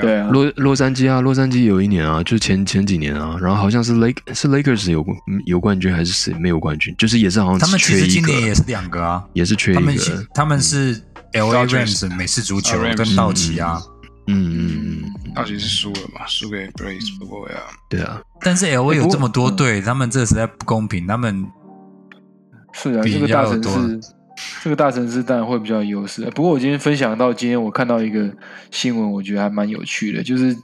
[0.00, 5.04] 对啊，洛洛杉矶啊，洛杉矶有一年啊，就前前几年啊，然后好像是 Lake 是 Lakers 有
[5.44, 10.98] 有冠军还是谁没有冠军，就是也是好像他们其缺一实今年也，是两个啊，也是缺一他们个，他们是
[11.34, 13.82] L A Rams 美式足球跟道奇啊，
[14.28, 16.26] 嗯嗯嗯，道奇是输了嘛？
[16.26, 17.56] 输给 Braves，不过呀，
[17.90, 19.56] 对啊，但是 L A 有这么多嗯。
[19.56, 21.44] 队，他们这实在不公平，他们
[22.72, 23.82] 是啊，比这个大城较多。
[23.88, 24.00] 市，
[24.62, 26.22] 这个大城市当然会比较有优势。
[26.30, 28.30] 不过我今天分享到今天我看到一个
[28.70, 30.56] 新闻，我觉得还蛮有趣的，就是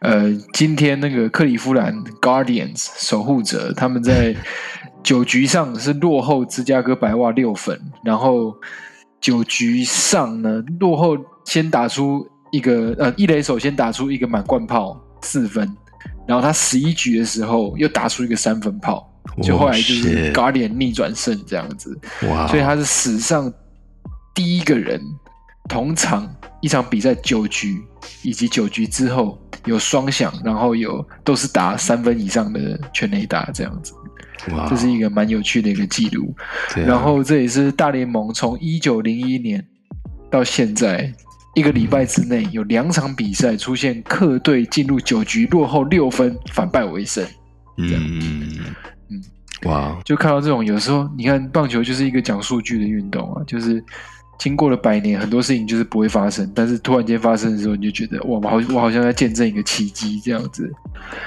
[0.00, 4.34] 呃，今天那个克利夫兰 Guardians 守护者他们在
[5.02, 8.54] 九局上是落后芝加哥白袜六分，然后
[9.20, 15.68] 九局上呢落后先打出一个呃一垒手先打出一个满贯炮四分，
[16.26, 19.11] 然后他十一局的时候又打出一个三分炮。
[19.42, 21.98] 就后来就是 Oh, Guardian 逆转胜这样子，
[22.28, 23.52] 哇，所以他是史上
[24.34, 25.00] 第一个人
[25.68, 26.28] 同场
[26.60, 27.80] 一场比赛九局
[28.22, 33.94] 以及九局之后有双响，然后有都是打三分以上的全垒打这样子，
[34.50, 36.34] 哇，这是一个蛮有趣的一个记录。
[36.74, 36.80] 啊。
[36.80, 39.64] 然后这也是大联盟从一九零一年
[40.30, 41.12] 到现在
[41.54, 47.24] 一个礼拜之内有两场比赛出现客队进入九局落后六分反败为胜。
[47.78, 48.74] 嗯嗯嗯
[49.64, 53.82] 哇，就看到这种，有时候你看棒球就是一个讲数据的运动啊，就是
[54.38, 60.72] 经过了百年，很多事情就是不会发生，但是突然间发生的时候，你就觉得哇，我好我好像在见证一个奇迹这样子。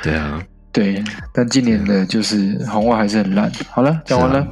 [0.04, 0.42] 对啊，
[0.76, 1.02] 对，
[1.32, 3.50] 但今年的就是红袜还是很烂。
[3.72, 4.46] 好了，讲完了，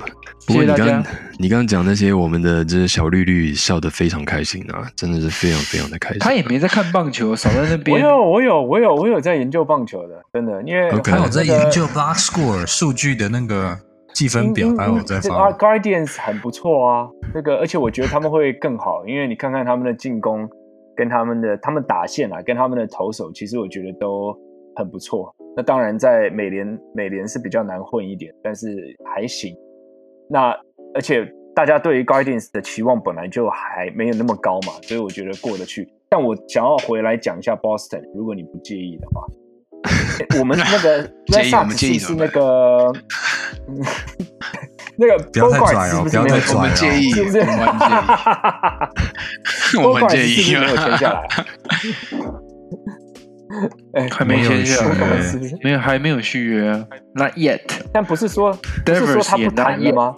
[0.47, 1.09] 不过你刚谢谢大家。
[1.37, 6.19] 你刚刚讲那些，我们的这些小绿绿笑得非常开心啊，真的是非常非常的开心。
[6.19, 7.99] 他也没在看棒球，少在那我边。
[7.99, 13.77] 有我有我有我有在研究棒球的，真的，因为还有在研究 box score 数据的那个
[14.13, 20.47] 计分表，还有在这发 Guardians 很不错啊，那个而且我觉得他们会更好，因为你看看他们的进攻
[20.95, 24.33] 跟他们的他们打线啊，跟他们的投手，其实我觉得都
[24.75, 25.33] 很不错。
[25.55, 26.65] 那当然在美联
[26.95, 28.67] 美联是比较难混一点，但是
[29.13, 29.55] 还行。
[30.29, 30.55] 那
[30.95, 35.87] 而且大家对于 Guardians 的期望本来就还没有那么高嘛，所以我觉得过得去。
[36.09, 39.25] 但我想要回来讲一下 Boston，如果你不介意的话。
[40.39, 42.91] 我们那个 介意们介意 Sox 是那个，
[44.97, 47.39] 那个不要太拽哦不是没有不要太拽我们介意，是不是？
[47.39, 47.85] 我们介
[49.75, 51.27] 意，我们 Bogarts 介 是不意是没有签下来？
[53.93, 55.57] 哎，还没有来，是不是？
[55.63, 57.61] 没有，还没有续约啊，Not yet。
[57.91, 58.51] 但不是说
[58.85, 60.15] 不是说他不谈了吗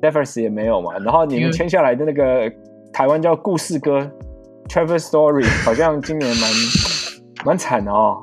[0.00, 0.96] ？Devers 也没有嘛。
[0.98, 2.50] 然后你们签下来的那个
[2.92, 4.00] 台湾叫故事哥
[4.68, 6.50] Travis Story， 好像今年蛮
[7.44, 8.20] 蛮惨的哦。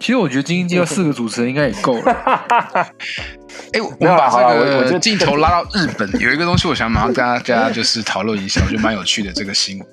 [0.00, 2.86] 其实我觉得今天接到四个主持人应该也够了。
[3.72, 4.30] 哎，我们把
[4.84, 9.88] 这个镜头拉到日本，有一个东西我想马上跟大家就是讨论一下，我觉得蛮有趣的这个新闻，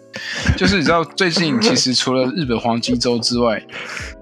[0.56, 3.62] 就是你知道最近其实除了日本黄金周之外，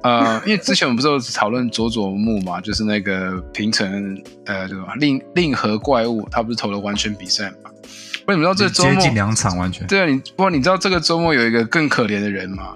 [0.04, 7.70] 呃，因为之前我们不是有讨论佐佐木嘛，就是那个平成呃这个令令和怪物，他不是投了完全比赛嘛？
[8.28, 9.86] 为什么知道这周末接近两场完全。
[9.88, 12.76] 对啊，你不过你知道这个周末有一个更可怜的人吗？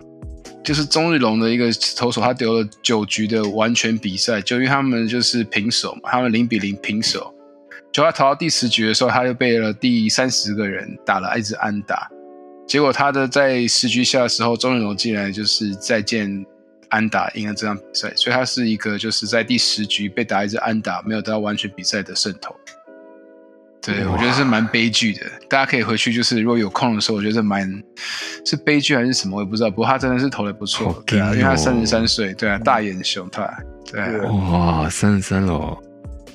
[0.66, 7.32] 就是中日龙的一个投手，他丢了九局的完全比赛，就因为他们就是平手嘛，他们零比零平手。
[7.94, 12.10] 就他投到第十局的时候，他就被了第三十个人打了一支安打，
[12.68, 16.46] 结果他的在十局下的时候，中日龙竟然就是再见
[16.90, 22.54] 安打赢了这场比赛，所以他是一个就是在第十局被打一支安打，没有得到完全比赛的胜投。
[23.86, 25.22] 对，我觉得是蛮悲剧的。
[25.48, 27.70] 大家可以回去，就是如果有空的时候，我觉得蛮
[28.46, 29.70] 是悲剧还是什么，我也不知道。
[29.70, 33.48] 不过他真的是投的不错好，对啊，因为他三十三岁，对啊，大眼熊他，
[33.92, 35.78] 对啊，哇，三十三了哦，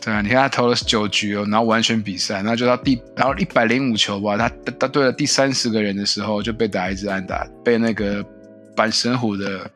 [0.01, 4.49] 对啊，你看他投了九局哦，然后完全比赛，然后就到第，然后一百零五球吧，他
[4.79, 8.25] 他对了第三十个人的时候就被打一支安打，被那个
[8.77, 9.69] 板神虎的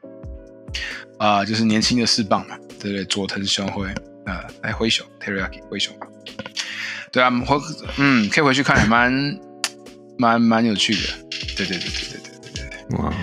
[1.19, 3.05] 啊、就是年轻的四棒嘛，对不对？
[3.07, 3.89] 佐藤雄辉
[4.27, 5.95] 啊，来灰熊 Teriyaki 灰熊，
[7.15, 7.57] 对啊，回
[7.99, 9.39] 嗯可以回去看，蛮
[10.19, 11.01] 蛮蛮有趣的，
[11.57, 13.15] 对对对对对对对对，哇，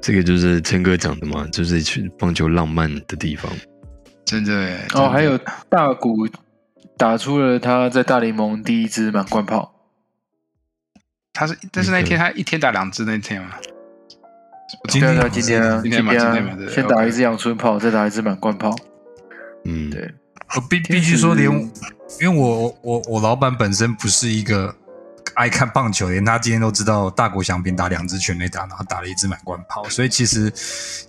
[0.00, 3.50] 这个就是陈哥讲的嘛，就是去棒球浪漫的地方。
[4.24, 5.36] 真的耶哦，还有
[5.68, 6.28] 大谷
[6.96, 9.74] 打出了他在大联盟第一支满贯炮。
[11.32, 13.56] 他是，但是那一天他一天打两支那一天嘛，
[14.88, 18.72] 今天今天啊，今天今天嘛对对先打一支阳春炮，再打一支满贯炮。
[19.64, 20.14] 嗯，对，
[20.56, 21.50] 我必必须说，连
[22.20, 24.74] 因为我我我老板本身不是一个
[25.34, 30.52] 爱看棒球，连他今天都知道大国翔平打两支全垒打，然后打了一支满贯炮，所以其实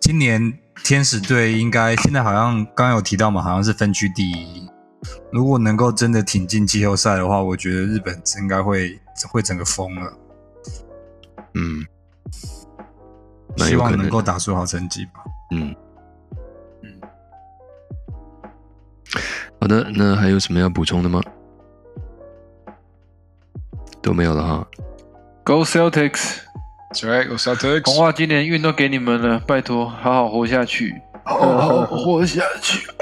[0.01, 4.69] 今年天使队应该现在好像刚刚有提到嘛，好像是分区第一。
[5.31, 10.13] 如果能够真的挺进季后赛的话，我觉得日本应该会会整个疯了，
[11.53, 11.85] 嗯，
[13.57, 15.23] 希望能够打出好成绩吧。
[15.51, 15.73] 嗯，
[19.59, 21.21] 好的，那还有什么要补充的吗？
[24.01, 24.67] 都没有了哈。
[25.43, 32.87] Go Celtics！That's right，我 Celtics，红袜今年运都给你们了，拜托好好活下去，好好活下去。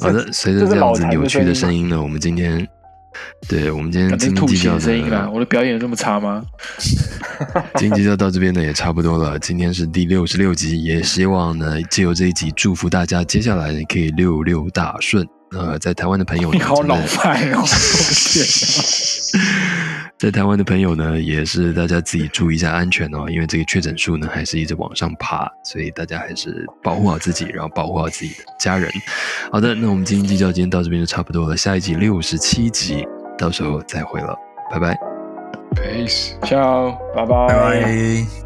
[0.00, 2.68] 好的，随着这样子扭曲的声声音呢，我们今天，
[3.48, 5.28] 对我们今天感觉吐血斤斤计较的声音啦！
[5.32, 6.42] 我的表演有这么差吗？
[7.76, 9.38] 经济就到这边呢也差不多了。
[9.38, 15.26] 今天是第六十六集，也希望呢借由这一集祝福大家接下来可以六六大顺。
[15.50, 17.62] 呃，在台湾的朋友，你好老派哦！
[20.22, 28.88] 天在台湾的朋友呢，也是大家自己注意一下安全哦，因为这个确诊数呢还是一直往上爬，所以大家还是保护好自己，然后保护好自己的家人。
[29.50, 33.04] 好的，那我们斤斤计较今天到这边就差不多了，下一集六十七集，
[33.36, 34.36] 到时候再会了，
[34.70, 34.96] 拜拜。
[35.74, 36.34] Peace。
[36.40, 36.96] 哪，ciao。
[37.14, 38.41] 拜拜拜拜。